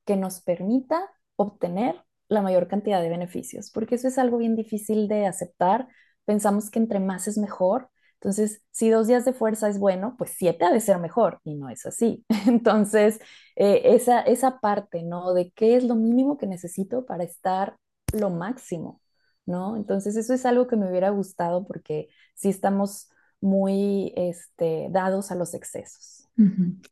[0.05, 1.01] que nos permita
[1.37, 5.89] obtener la mayor cantidad de beneficios, porque eso es algo bien difícil de aceptar.
[6.25, 7.91] Pensamos que entre más es mejor,
[8.25, 11.57] entonces, si dos días de fuerza es bueno, pues siete ha de ser mejor y
[11.57, 12.25] no es así.
[12.47, 13.21] Entonces,
[13.55, 15.35] eh, esa, esa parte, ¿no?
[15.35, 17.77] De qué es lo mínimo que necesito para estar
[18.15, 19.03] lo máximo,
[19.45, 19.77] ¿no?
[19.77, 23.11] Entonces, eso es algo que me hubiera gustado porque sí estamos
[23.43, 26.27] muy este, dados a los excesos.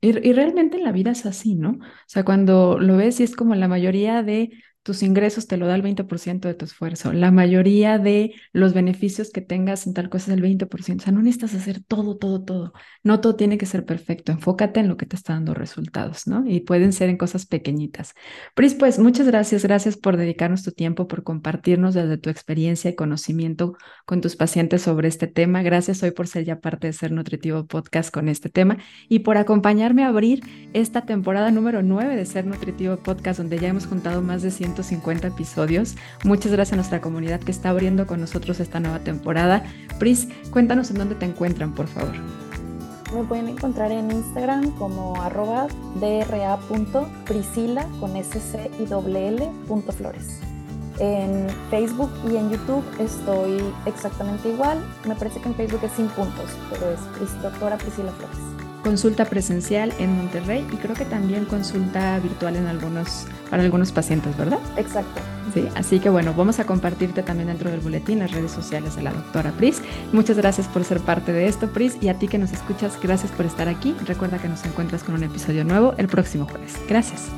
[0.02, 1.70] y, y, realmente en la vida es así, ¿no?
[1.70, 4.50] O sea, cuando lo ves y es como la mayoría de
[4.82, 7.12] tus ingresos te lo da el 20% de tu esfuerzo.
[7.12, 10.96] La mayoría de los beneficios que tengas en tal cosa es el 20%.
[10.96, 12.72] O sea, no necesitas hacer todo, todo, todo.
[13.04, 14.32] No todo tiene que ser perfecto.
[14.32, 16.44] Enfócate en lo que te está dando resultados, ¿no?
[16.46, 18.14] Y pueden ser en cosas pequeñitas.
[18.54, 19.62] Pris, pues muchas gracias.
[19.62, 24.82] Gracias por dedicarnos tu tiempo, por compartirnos desde tu experiencia y conocimiento con tus pacientes
[24.82, 25.62] sobre este tema.
[25.62, 28.78] Gracias hoy por ser ya parte de Ser Nutritivo Podcast con este tema
[29.08, 33.68] y por acompañarme a abrir esta temporada número 9 de Ser Nutritivo Podcast, donde ya
[33.68, 35.96] hemos juntado más de 100 150 episodios.
[36.24, 39.62] Muchas gracias a nuestra comunidad que está abriendo con nosotros esta nueva temporada.
[39.98, 42.12] Pris, cuéntanos en dónde te encuentran, por favor.
[43.14, 45.66] Me pueden encontrar en Instagram como arroba
[46.00, 48.16] dra.priscila con.
[50.98, 54.78] En Facebook y en YouTube estoy exactamente igual.
[55.06, 58.51] Me parece que en Facebook es sin puntos, pero es doctora Priscila Flores.
[58.82, 64.36] Consulta presencial en Monterrey y creo que también consulta virtual en algunos, para algunos pacientes,
[64.36, 64.58] ¿verdad?
[64.76, 65.20] Exacto.
[65.54, 69.02] Sí, así que bueno, vamos a compartirte también dentro del boletín las redes sociales de
[69.02, 69.82] la doctora Pris.
[70.12, 73.30] Muchas gracias por ser parte de esto, Pris, y a ti que nos escuchas, gracias
[73.32, 73.94] por estar aquí.
[74.06, 76.74] Recuerda que nos encuentras con un episodio nuevo el próximo jueves.
[76.88, 77.28] Gracias.